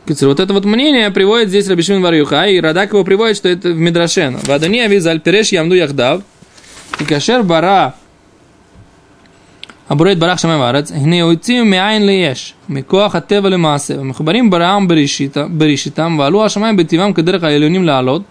Вот 0.07 0.41
это 0.41 0.53
вот 0.55 0.65
мнение 0.65 1.11
приводит 1.11 1.49
здесь 1.49 1.69
Раби 1.69 1.83
Шмин 1.83 2.03
Барюха, 2.03 2.47
и 2.47 2.61
Радак 2.61 2.93
его 2.93 3.05
приводит, 3.05 3.37
что 3.37 3.49
это 3.49 3.71
в 3.71 3.79
Мидрашена. 3.79 4.39
Вадони 4.45 4.81
авиз 4.81 5.05
альпереш 5.07 5.53
ямду 5.53 5.75
яхдав, 5.75 6.23
и 7.01 7.05
кашер 7.05 7.43
бара 7.43 7.95
הבורא 9.90 10.14
ברח 10.14 10.38
שמיים 10.38 10.60
וארץ, 10.60 10.92
הנה 10.92 11.22
הוציאו 11.22 11.66
מאין 11.66 12.06
ליש, 12.06 12.54
מכוח 12.70 13.16
הטבע 13.16 13.50
למעשה, 13.50 14.00
ומחוברים 14.00 14.50
ברעם 14.50 14.88
בראשיתם, 14.88 15.60
בראשיתם, 15.60 16.16
ועלו 16.20 16.46
השמיים 16.46 16.78
בטבעם 16.78 17.14
כדרך 17.14 17.44
העליונים 17.44 17.84
לעלות, 17.84 18.22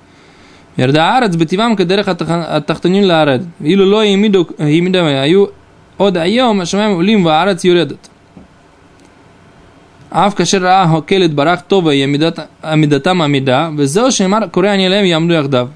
ירדה 0.79 1.05
הארץ 1.05 1.35
בטבעם 1.35 1.77
כדרך 1.77 2.09
התח... 2.09 2.27
התחתונים 2.29 3.05
לרדת, 3.05 3.41
ואילו 3.61 3.87
לא 3.91 4.03
העמידו, 4.03 4.45
העמידו, 4.59 4.99
היו 4.99 5.45
עוד 5.97 6.17
היום 6.17 6.61
השמיים 6.61 6.91
עולים 6.95 7.27
והארץ 7.27 7.65
יורדת. 7.65 8.09
אף 10.11 10.35
כאשר 10.35 10.59
ראה 10.59 10.83
הקהל 10.83 11.23
יתברך 11.23 11.61
טוב 11.61 11.89
היא 11.89 12.05
עמידת, 12.05 12.39
עמידתם 12.65 13.21
עמידה, 13.23 13.71
וזהו 13.77 14.13
שנאמר 14.13 14.39
קורא 14.51 14.69
אני 14.69 14.87
אליהם 14.87 15.05
יעמדו 15.05 15.35
יחדיו. 15.35 15.69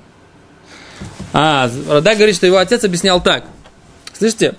А, 1.35 1.68
Радак 1.88 2.16
говорит, 2.16 2.35
что 2.35 2.46
его 2.46 2.57
отец 2.57 2.85
объяснял 2.85 3.20
так. 3.20 3.44
Слышите? 4.14 4.55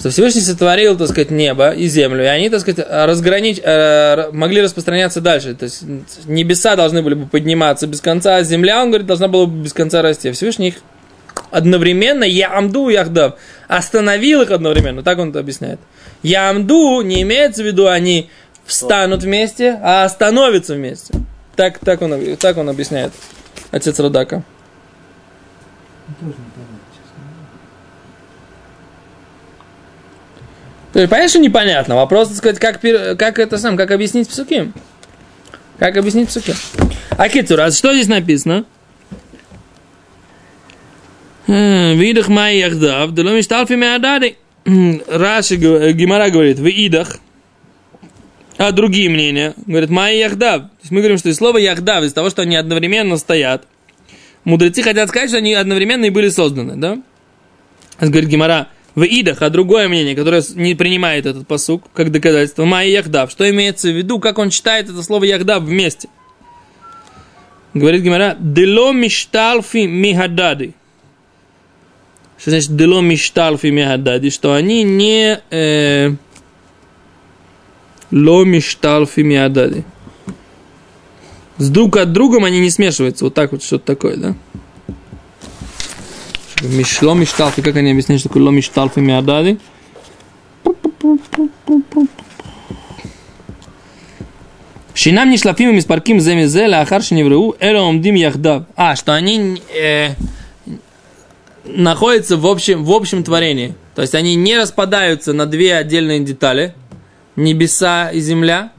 Что 0.00 0.08
Всевышний 0.08 0.40
сотворил, 0.40 0.96
так 0.96 1.08
сказать, 1.08 1.30
небо 1.30 1.72
и 1.72 1.86
землю, 1.86 2.24
и 2.24 2.26
они, 2.26 2.48
так 2.48 2.60
сказать, 2.60 2.86
разгранич... 2.88 3.58
э, 3.62 4.30
могли 4.32 4.62
распространяться 4.62 5.20
дальше. 5.20 5.54
То 5.54 5.64
есть 5.64 5.82
небеса 6.24 6.74
должны 6.74 7.02
были 7.02 7.12
бы 7.12 7.26
подниматься 7.26 7.86
без 7.86 8.00
конца, 8.00 8.36
а 8.36 8.42
земля, 8.42 8.82
он 8.82 8.88
говорит, 8.88 9.06
должна 9.06 9.28
была 9.28 9.44
бы 9.44 9.62
без 9.62 9.74
конца 9.74 10.00
расти. 10.00 10.30
А 10.30 10.32
Всевышний 10.32 10.68
их 10.68 10.76
одновременно 11.50 12.24
Ямду 12.24 12.88
Яхдав 12.88 13.34
остановил 13.68 14.40
их 14.40 14.50
одновременно, 14.50 15.02
так 15.02 15.18
он 15.18 15.30
это 15.30 15.40
объясняет. 15.40 15.80
Ямду 16.22 17.02
не 17.02 17.20
имеется 17.20 17.62
в 17.62 17.66
виду, 17.66 17.86
они 17.86 18.30
встанут 18.64 19.22
вместе, 19.22 19.78
а 19.82 20.04
остановятся 20.04 20.76
вместе. 20.76 21.12
Так, 21.56 21.78
так, 21.78 22.00
он, 22.00 22.36
так 22.36 22.56
он 22.56 22.70
объясняет, 22.70 23.12
отец 23.70 23.98
Радака. 24.00 24.44
Тоже 26.20 26.32
непонятно, 26.32 26.69
То 30.92 30.98
есть, 30.98 31.10
понятно, 31.10 31.28
что 31.28 31.38
непонятно. 31.38 31.94
Вопрос, 31.96 32.28
так 32.28 32.36
сказать, 32.36 32.58
как, 32.58 32.80
как 33.18 33.38
это 33.38 33.58
сам, 33.58 33.76
как 33.76 33.90
объяснить 33.90 34.28
псуки? 34.28 34.72
Как 35.78 35.96
объяснить 35.96 36.28
псуки? 36.28 36.54
А 37.10 37.28
Китур, 37.28 37.60
а 37.60 37.70
что 37.70 37.92
здесь 37.94 38.08
написано? 38.08 38.64
Видах 41.46 42.28
май 42.28 42.58
яхдав, 42.58 43.10
да 43.12 43.22
ломиш 43.22 43.46
талфи 43.46 43.72
меадады. 43.74 44.36
Раши, 45.08 45.56
г- 45.56 45.92
Гимара 45.92 46.30
говорит, 46.30 46.58
в 46.58 46.66
идах. 46.68 47.16
А 48.56 48.72
другие 48.72 49.08
мнения? 49.08 49.54
Говорят, 49.66 49.90
май 49.90 50.18
яхдав. 50.18 50.62
То 50.62 50.70
есть 50.82 50.90
мы 50.90 50.98
говорим, 51.00 51.18
что 51.18 51.28
из 51.28 51.36
слова 51.36 51.58
яхдав, 51.58 52.04
из 52.04 52.12
того, 52.12 52.30
что 52.30 52.42
они 52.42 52.56
одновременно 52.56 53.16
стоят, 53.16 53.66
мудрецы 54.44 54.82
хотят 54.82 55.08
сказать, 55.08 55.30
что 55.30 55.38
они 55.38 55.54
одновременно 55.54 56.04
и 56.04 56.10
были 56.10 56.28
созданы, 56.28 56.76
да? 56.76 56.98
Говорит 58.00 58.28
Гимара, 58.28 58.68
в 58.94 59.04
идах, 59.04 59.42
а 59.42 59.50
другое 59.50 59.88
мнение, 59.88 60.16
которое 60.16 60.42
не 60.54 60.74
принимает 60.74 61.26
этот 61.26 61.46
посук 61.46 61.84
как 61.94 62.10
доказательство, 62.10 62.64
май 62.64 62.90
яхдав. 62.90 63.30
Что 63.30 63.48
имеется 63.48 63.88
в 63.88 63.96
виду, 63.96 64.18
как 64.18 64.38
он 64.38 64.50
читает 64.50 64.88
это 64.88 65.02
слово 65.02 65.24
яхдав 65.24 65.62
вместе? 65.62 66.08
Говорит 67.72 68.02
Гимара, 68.02 68.36
дело 68.38 68.92
мишталфи 68.92 69.86
михадады. 69.86 70.74
Что 72.38 72.50
значит 72.50 72.74
дело 72.74 73.00
мишталфи 73.00 73.68
михадады? 73.68 74.30
Что 74.30 74.54
они 74.54 74.82
не 74.82 75.40
э, 75.50 76.10
ло 78.10 78.44
мишталфи 78.44 79.20
михадады. 79.20 79.84
С 81.58 81.68
друг 81.68 81.96
от 81.98 82.12
другом 82.12 82.44
они 82.44 82.58
не 82.58 82.70
смешиваются. 82.70 83.24
Вот 83.24 83.34
так 83.34 83.52
вот 83.52 83.62
что-то 83.62 83.84
такое, 83.84 84.16
да? 84.16 84.34
Миш, 86.62 87.00
ло 87.02 87.14
мишталфи, 87.14 87.62
как 87.62 87.76
они 87.76 87.90
объясняют, 87.90 88.20
что 88.20 88.28
такое 88.28 88.42
ло 88.44 88.50
мишталфи 88.50 89.00
миадады? 89.00 89.58
Шинам 94.94 95.30
не 95.30 95.38
шлафим 95.38 95.76
из 95.76 95.86
парким 95.86 96.20
земезе 96.20 96.66
лахар 96.66 97.02
шиневру 97.02 97.56
эра 97.58 97.80
омдим 97.80 98.14
яхдав. 98.14 98.64
А, 98.76 98.96
что 98.96 99.14
они 99.14 99.62
э, 99.74 100.10
находятся 101.64 102.36
в 102.36 102.46
общем, 102.46 102.84
в 102.84 102.92
общем 102.92 103.24
творении. 103.24 103.74
То 103.94 104.02
есть 104.02 104.14
они 104.14 104.34
не 104.34 104.58
распадаются 104.58 105.32
на 105.32 105.46
две 105.46 105.74
отдельные 105.76 106.20
детали, 106.20 106.74
небеса 107.36 108.10
и 108.10 108.20
земля, 108.20 108.72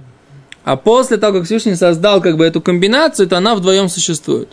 а 0.63 0.78
после 0.78 1.17
того, 1.17 1.39
как 1.39 1.46
Всевышний 1.46 1.76
создал 1.76 2.22
как 2.22 2.38
бы 2.38 2.46
эту 2.46 2.62
комбинацию, 2.62 3.28
то 3.28 3.38
она 3.38 3.56
вдвоем 3.56 3.89
существует. 3.89 4.50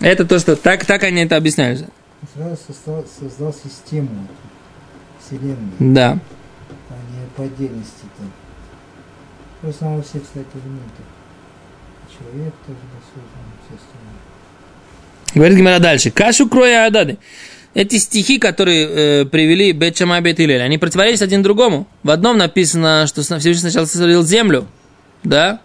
Это 0.00 0.24
то, 0.24 0.38
что 0.38 0.56
так, 0.56 0.84
так 0.84 1.02
они 1.02 1.22
это 1.22 1.36
объясняют. 1.36 1.84
Сразу 2.34 2.56
создал, 2.66 3.04
создал 3.20 3.54
систему 3.54 4.28
Вселенной, 5.24 5.72
Да. 5.78 6.18
а 6.90 6.94
не 6.94 7.26
по 7.36 7.42
отдельности 7.44 8.04
там. 8.16 8.32
В 9.62 9.68
основном 9.74 10.02
все, 10.02 10.20
кстати, 10.20 10.46
элементы. 10.54 11.02
Человек 12.10 12.54
тоже 12.66 12.78
был 12.78 13.00
создан, 13.06 13.44
все 13.66 13.74
остальное. 13.74 15.34
Говорит 15.34 15.58
Гимара 15.58 15.78
дальше. 15.78 16.10
Кашу 16.10 16.48
кроя 16.48 16.86
адады. 16.86 17.18
Эти 17.74 17.96
стихи, 17.98 18.38
которые 18.38 18.88
э, 18.88 19.24
привели 19.26 19.72
Бет 19.72 19.96
Шамай 19.96 20.20
Бет 20.20 20.40
Илель, 20.40 20.62
они 20.62 20.78
противоречат 20.78 21.22
один 21.22 21.42
другому. 21.42 21.86
В 22.02 22.10
одном 22.10 22.38
написано, 22.38 23.06
что 23.06 23.22
Всевышний 23.22 23.54
сначала 23.60 23.84
сотворил 23.84 24.24
землю, 24.24 24.66
да? 25.22 25.60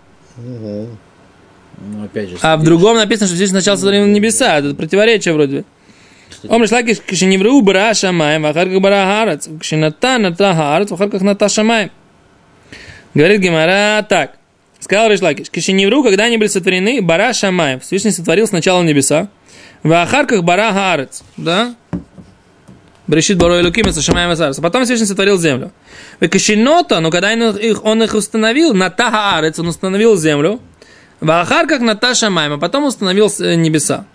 Ну, 1.85 2.05
опять 2.05 2.29
же, 2.29 2.37
А 2.41 2.57
в 2.57 2.63
другом 2.63 2.97
написано, 2.97 3.27
что 3.27 3.35
Всевышний 3.35 3.59
сначала 3.59 3.75
сотворил 3.75 4.05
небеса. 4.05 4.59
Это 4.59 4.73
противоречие 4.73 5.33
вроде 5.33 5.57
бы. 5.57 5.65
Омр 6.49 6.67
шлакиш 6.67 6.97
кшеневру 6.99 7.61
бара 7.61 7.93
шамаем, 7.93 8.43
вахар 8.43 8.69
как 8.69 8.81
бара 8.81 9.05
харец, 9.05 9.49
кшената 9.59 10.17
ната 10.17 10.53
харец, 10.53 10.91
вахар 10.91 11.09
как 11.09 11.21
ната 11.21 11.47
шамаем. 11.49 11.91
Говорит 13.13 13.41
Гимара 13.41 14.03
так. 14.07 14.37
Сказал 14.79 15.09
Ришлакиш, 15.09 15.49
кшеневру, 15.49 16.03
когда 16.03 16.25
они 16.25 16.37
были 16.37 16.49
сотворены, 16.49 17.01
бара 17.01 17.31
шамаем. 17.33 17.79
Всевышний 17.79 18.11
сотворил 18.11 18.47
сначала 18.47 18.83
небеса, 18.83 19.29
вахар 19.83 20.25
как 20.25 20.43
бара 20.43 20.73
харец, 20.73 21.23
да? 21.37 21.75
Брешит 23.05 23.37
баро 23.37 23.59
Элуким, 23.59 23.85
это 23.85 24.01
Шамаем 24.01 24.33
Сарс. 24.35 24.59
А 24.59 24.61
потом 24.61 24.85
Всевышний 24.85 25.07
сотворил 25.07 25.37
землю. 25.37 25.71
Векашинота, 26.21 27.01
но 27.01 27.11
когда 27.11 27.33
он 27.33 27.57
их, 27.57 27.83
он 27.83 28.01
их 28.01 28.13
установил, 28.13 28.73
на 28.73 28.89
Тахаарец, 28.89 29.59
он 29.59 29.67
установил 29.67 30.15
землю, 30.15 30.61
в 31.23 31.31
Ахар 31.31 31.67
как 31.67 31.79
на 31.79 31.95
Ташамаем, 31.95 32.53
а 32.53 32.57
потом 32.57 32.83
установил 32.83 33.31
э, 33.39 33.55
небеса. 33.55 34.05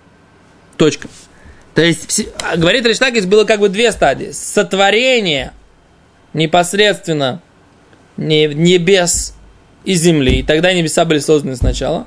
Точка. 0.76 1.08
То 1.74 1.82
есть, 1.82 2.26
а, 2.42 2.56
говорит 2.58 2.84
Риштакис, 2.84 3.24
было 3.24 3.44
как 3.44 3.60
бы 3.60 3.70
две 3.70 3.92
стадии. 3.92 4.30
Сотворение 4.32 5.52
непосредственно 6.34 7.40
не- 8.18 8.46
небес 8.46 9.34
и 9.84 9.94
земли. 9.94 10.40
И 10.40 10.42
тогда 10.42 10.74
небеса 10.74 11.06
были 11.06 11.18
созданы 11.18 11.56
сначала. 11.56 12.06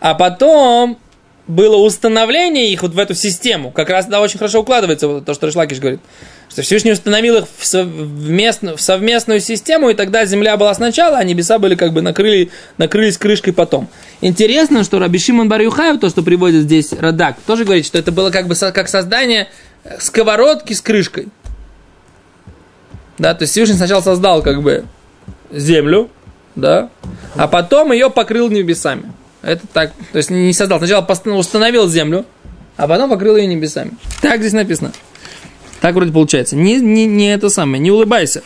А 0.00 0.14
потом 0.14 0.98
было 1.46 1.76
установление 1.76 2.72
их 2.72 2.80
вот 2.82 2.94
в 2.94 2.98
эту 2.98 3.14
систему, 3.14 3.72
как 3.72 3.90
раз 3.90 4.06
да, 4.06 4.22
очень 4.22 4.38
хорошо 4.38 4.60
укладывается 4.60 5.20
то, 5.20 5.34
что 5.34 5.46
Ришлакиш 5.46 5.80
говорит. 5.80 6.00
Что 6.48 6.62
Всевышний 6.62 6.92
установил 6.92 7.36
их 7.36 7.44
в, 7.58 7.64
совместную, 7.64 8.76
в 8.76 8.80
совместную 8.80 9.40
систему, 9.40 9.90
и 9.90 9.94
тогда 9.94 10.24
земля 10.24 10.56
была 10.56 10.74
сначала, 10.74 11.18
а 11.18 11.24
небеса 11.24 11.58
были 11.58 11.74
как 11.74 11.92
бы 11.92 12.00
накрыли, 12.00 12.50
накрылись 12.78 13.18
крышкой 13.18 13.52
потом. 13.52 13.88
Интересно, 14.20 14.82
что 14.82 14.98
Раби 14.98 15.18
Шимон 15.18 15.48
Бар 15.48 15.62
то, 15.98 16.08
что 16.08 16.22
приводит 16.22 16.62
здесь 16.62 16.92
Радак, 16.92 17.36
тоже 17.46 17.64
говорит, 17.64 17.84
что 17.84 17.98
это 17.98 18.12
было 18.12 18.30
как 18.30 18.48
бы 18.48 18.54
со, 18.54 18.72
как 18.72 18.88
создание 18.88 19.48
сковородки 19.98 20.72
с 20.72 20.80
крышкой. 20.80 21.28
Да, 23.18 23.34
то 23.34 23.42
есть 23.42 23.52
Всевышний 23.52 23.76
сначала 23.76 24.00
создал 24.00 24.42
как 24.42 24.62
бы 24.62 24.84
землю, 25.50 26.08
да, 26.54 26.88
а 27.36 27.46
потом 27.46 27.92
ее 27.92 28.10
покрыл 28.10 28.48
небесами. 28.48 29.12
Это 29.42 29.66
так, 29.72 29.92
то 30.12 30.18
есть 30.18 30.30
не 30.30 30.52
создал, 30.52 30.78
сначала 30.78 31.06
установил 31.36 31.88
землю, 31.88 32.24
а 32.76 32.88
потом 32.88 33.10
покрыл 33.10 33.36
ее 33.36 33.46
небесами. 33.46 33.92
Так 34.22 34.40
здесь 34.40 34.52
написано. 34.52 34.92
Так 35.80 35.94
вроде 35.94 36.12
получается. 36.12 36.56
Не, 36.56 36.76
не, 36.76 37.06
не 37.06 37.32
это 37.32 37.48
самое, 37.48 37.82
не 37.82 37.90
улыбайся. 37.90 38.42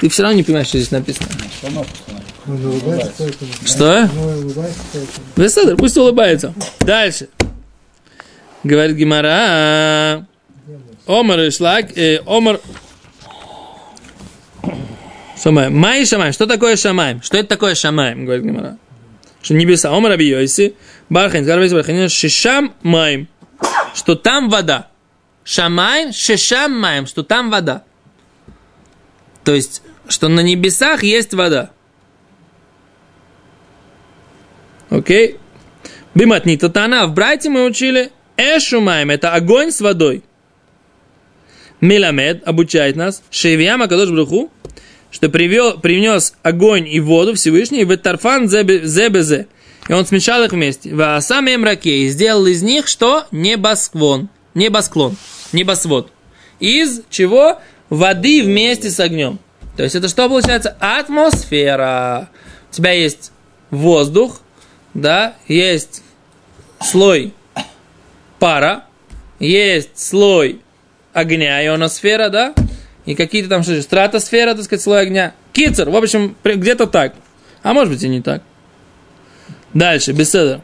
Ты 0.00 0.08
все 0.08 0.22
равно 0.22 0.36
не 0.36 0.42
понимаешь, 0.42 0.68
что 0.68 0.78
здесь 0.78 0.90
написано. 0.90 1.28
Что? 3.66 4.08
Беседер, 5.36 5.76
пусть 5.76 5.96
улыбается. 5.96 6.54
Дальше. 6.80 7.28
Говорит 8.64 8.96
Гимара. 8.96 10.26
Омар 11.06 11.40
и 11.40 11.50
э, 11.96 12.20
Омар... 12.26 12.60
Шамай. 15.42 15.70
Май 15.70 16.04
Шамай. 16.04 16.32
Что 16.32 16.46
такое 16.46 16.76
Шамай? 16.76 17.20
Что 17.22 17.38
это 17.38 17.48
такое 17.48 17.74
Шамай? 17.74 18.14
Говорит 18.14 18.44
Гимара. 18.44 18.78
Что 19.40 19.54
небеса. 19.54 19.90
Омар 19.90 20.12
Аби 20.12 20.24
Йоси. 20.24 20.74
Бархайн. 21.08 21.44
Гарбейс 21.44 21.72
Бархайн. 21.72 22.08
Шишам 22.08 22.74
Майм. 22.82 23.28
Что 23.94 24.16
там 24.16 24.48
вода. 24.48 24.88
Шамай, 25.48 26.12
Шишам 26.12 26.78
Майм. 26.78 27.06
Что 27.06 27.22
там 27.22 27.50
вода. 27.50 27.82
То 29.44 29.54
есть, 29.54 29.80
что 30.06 30.28
на 30.28 30.40
небесах 30.40 31.02
есть 31.02 31.32
вода. 31.32 31.70
Окей? 34.90 35.38
Биматни 36.14 36.56
Татана. 36.56 37.06
В 37.06 37.14
Брайте 37.14 37.48
мы 37.48 37.64
учили 37.64 38.12
Эшумайм. 38.36 39.10
Это 39.10 39.32
огонь 39.32 39.72
с 39.72 39.80
водой. 39.80 40.22
Миламед 41.80 42.46
обучает 42.46 42.96
нас, 42.96 43.22
Шевьяма 43.30 43.88
Кадош 43.88 44.10
Бруху, 44.10 44.50
что 45.10 45.30
привел, 45.30 45.78
принес 45.78 46.34
огонь 46.42 46.86
и 46.86 47.00
воду 47.00 47.32
Всевышний 47.34 47.84
в 47.84 47.96
Тарфан 47.96 48.48
Зебезе. 48.48 49.46
И 49.88 49.92
он 49.94 50.04
смешал 50.04 50.44
их 50.44 50.52
вместе. 50.52 50.94
В 50.94 51.16
Асаме 51.16 51.56
Мраке. 51.56 52.00
И 52.00 52.10
сделал 52.10 52.44
из 52.46 52.62
них 52.62 52.86
что? 52.86 53.26
Небосклон. 53.30 54.28
Небосклон. 54.52 55.16
Небосвод. 55.52 56.12
Из 56.60 57.02
чего? 57.10 57.60
Воды 57.88 58.42
вместе 58.42 58.90
с 58.90 59.00
огнем. 59.00 59.38
То 59.76 59.82
есть 59.82 59.94
это 59.94 60.08
что 60.08 60.28
получается? 60.28 60.76
Атмосфера. 60.80 62.28
У 62.70 62.74
тебя 62.74 62.92
есть 62.92 63.32
воздух, 63.70 64.40
да, 64.94 65.34
есть 65.46 66.02
слой 66.80 67.32
пара, 68.38 68.84
есть 69.38 69.98
слой 69.98 70.60
огня, 71.12 71.64
ионосфера, 71.64 72.28
да, 72.28 72.54
и 73.06 73.14
какие-то 73.14 73.48
там 73.48 73.62
что 73.62 73.80
стратосфера, 73.80 74.54
так 74.54 74.64
сказать, 74.64 74.82
слой 74.82 75.00
огня. 75.00 75.34
Кицер, 75.52 75.88
в 75.88 75.96
общем, 75.96 76.36
где-то 76.44 76.86
так. 76.86 77.14
А 77.62 77.72
может 77.72 77.92
быть 77.92 78.02
и 78.02 78.08
не 78.08 78.20
так. 78.20 78.42
Дальше, 79.74 80.12
беседа. 80.12 80.60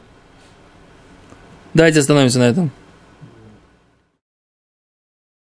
Давайте 1.73 2.01
остановимся 2.01 2.38
на 2.38 2.49
этом. 2.49 2.70